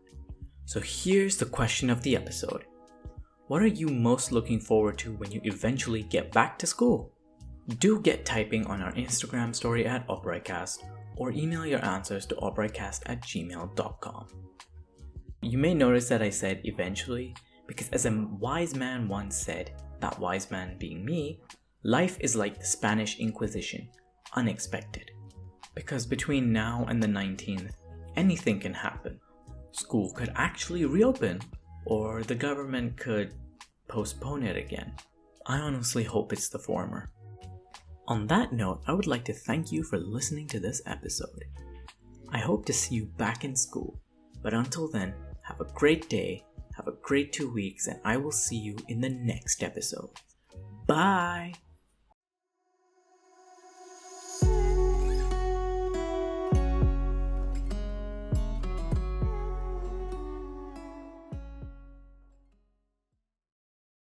So 0.64 0.80
here's 0.80 1.36
the 1.36 1.46
question 1.46 1.90
of 1.90 2.02
the 2.02 2.16
episode 2.16 2.64
What 3.46 3.62
are 3.62 3.68
you 3.68 3.88
most 3.88 4.32
looking 4.32 4.58
forward 4.58 4.98
to 4.98 5.12
when 5.12 5.30
you 5.30 5.40
eventually 5.44 6.02
get 6.02 6.32
back 6.32 6.58
to 6.58 6.66
school? 6.66 7.12
Do 7.78 8.00
get 8.00 8.24
typing 8.24 8.66
on 8.66 8.82
our 8.82 8.92
Instagram 8.92 9.54
story 9.54 9.86
at 9.86 10.06
OperaCast 10.08 10.78
or 11.16 11.32
email 11.32 11.66
your 11.66 11.84
answers 11.84 12.26
to 12.26 12.34
operacast 12.36 13.02
at 13.06 13.22
gmail.com. 13.22 14.26
You 15.42 15.58
may 15.58 15.74
notice 15.74 16.08
that 16.08 16.22
I 16.22 16.30
said 16.30 16.60
eventually 16.64 17.34
because, 17.66 17.88
as 17.90 18.06
a 18.06 18.28
wise 18.38 18.74
man 18.74 19.08
once 19.08 19.36
said, 19.36 19.72
that 20.00 20.18
wise 20.18 20.50
man 20.50 20.76
being 20.78 21.04
me, 21.04 21.40
life 21.82 22.16
is 22.20 22.36
like 22.36 22.58
the 22.58 22.64
Spanish 22.64 23.18
Inquisition 23.18 23.88
unexpected. 24.34 25.10
Because 25.74 26.06
between 26.06 26.52
now 26.52 26.86
and 26.88 27.02
the 27.02 27.08
19th, 27.08 27.72
anything 28.16 28.60
can 28.60 28.74
happen. 28.74 29.20
School 29.72 30.12
could 30.12 30.32
actually 30.36 30.84
reopen, 30.84 31.40
or 31.84 32.22
the 32.22 32.34
government 32.34 32.96
could 32.96 33.34
postpone 33.88 34.42
it 34.42 34.56
again. 34.56 34.92
I 35.46 35.58
honestly 35.58 36.04
hope 36.04 36.32
it's 36.32 36.48
the 36.48 36.58
former. 36.58 37.10
On 38.08 38.26
that 38.28 38.52
note, 38.52 38.82
I 38.86 38.92
would 38.92 39.06
like 39.06 39.24
to 39.26 39.32
thank 39.32 39.70
you 39.72 39.82
for 39.82 39.98
listening 39.98 40.46
to 40.48 40.60
this 40.60 40.80
episode. 40.86 41.44
I 42.30 42.38
hope 42.38 42.64
to 42.66 42.72
see 42.72 42.94
you 42.94 43.06
back 43.16 43.44
in 43.44 43.54
school, 43.54 44.00
but 44.42 44.54
until 44.54 44.88
then, 44.88 45.14
have 45.42 45.60
a 45.60 45.72
great 45.74 46.08
day, 46.08 46.44
have 46.76 46.88
a 46.88 46.92
great 46.92 47.32
two 47.32 47.52
weeks, 47.52 47.86
and 47.86 48.00
I 48.04 48.16
will 48.16 48.32
see 48.32 48.56
you 48.56 48.76
in 48.88 49.00
the 49.00 49.08
next 49.08 49.62
episode. 49.62 50.10
Bye! 50.86 51.54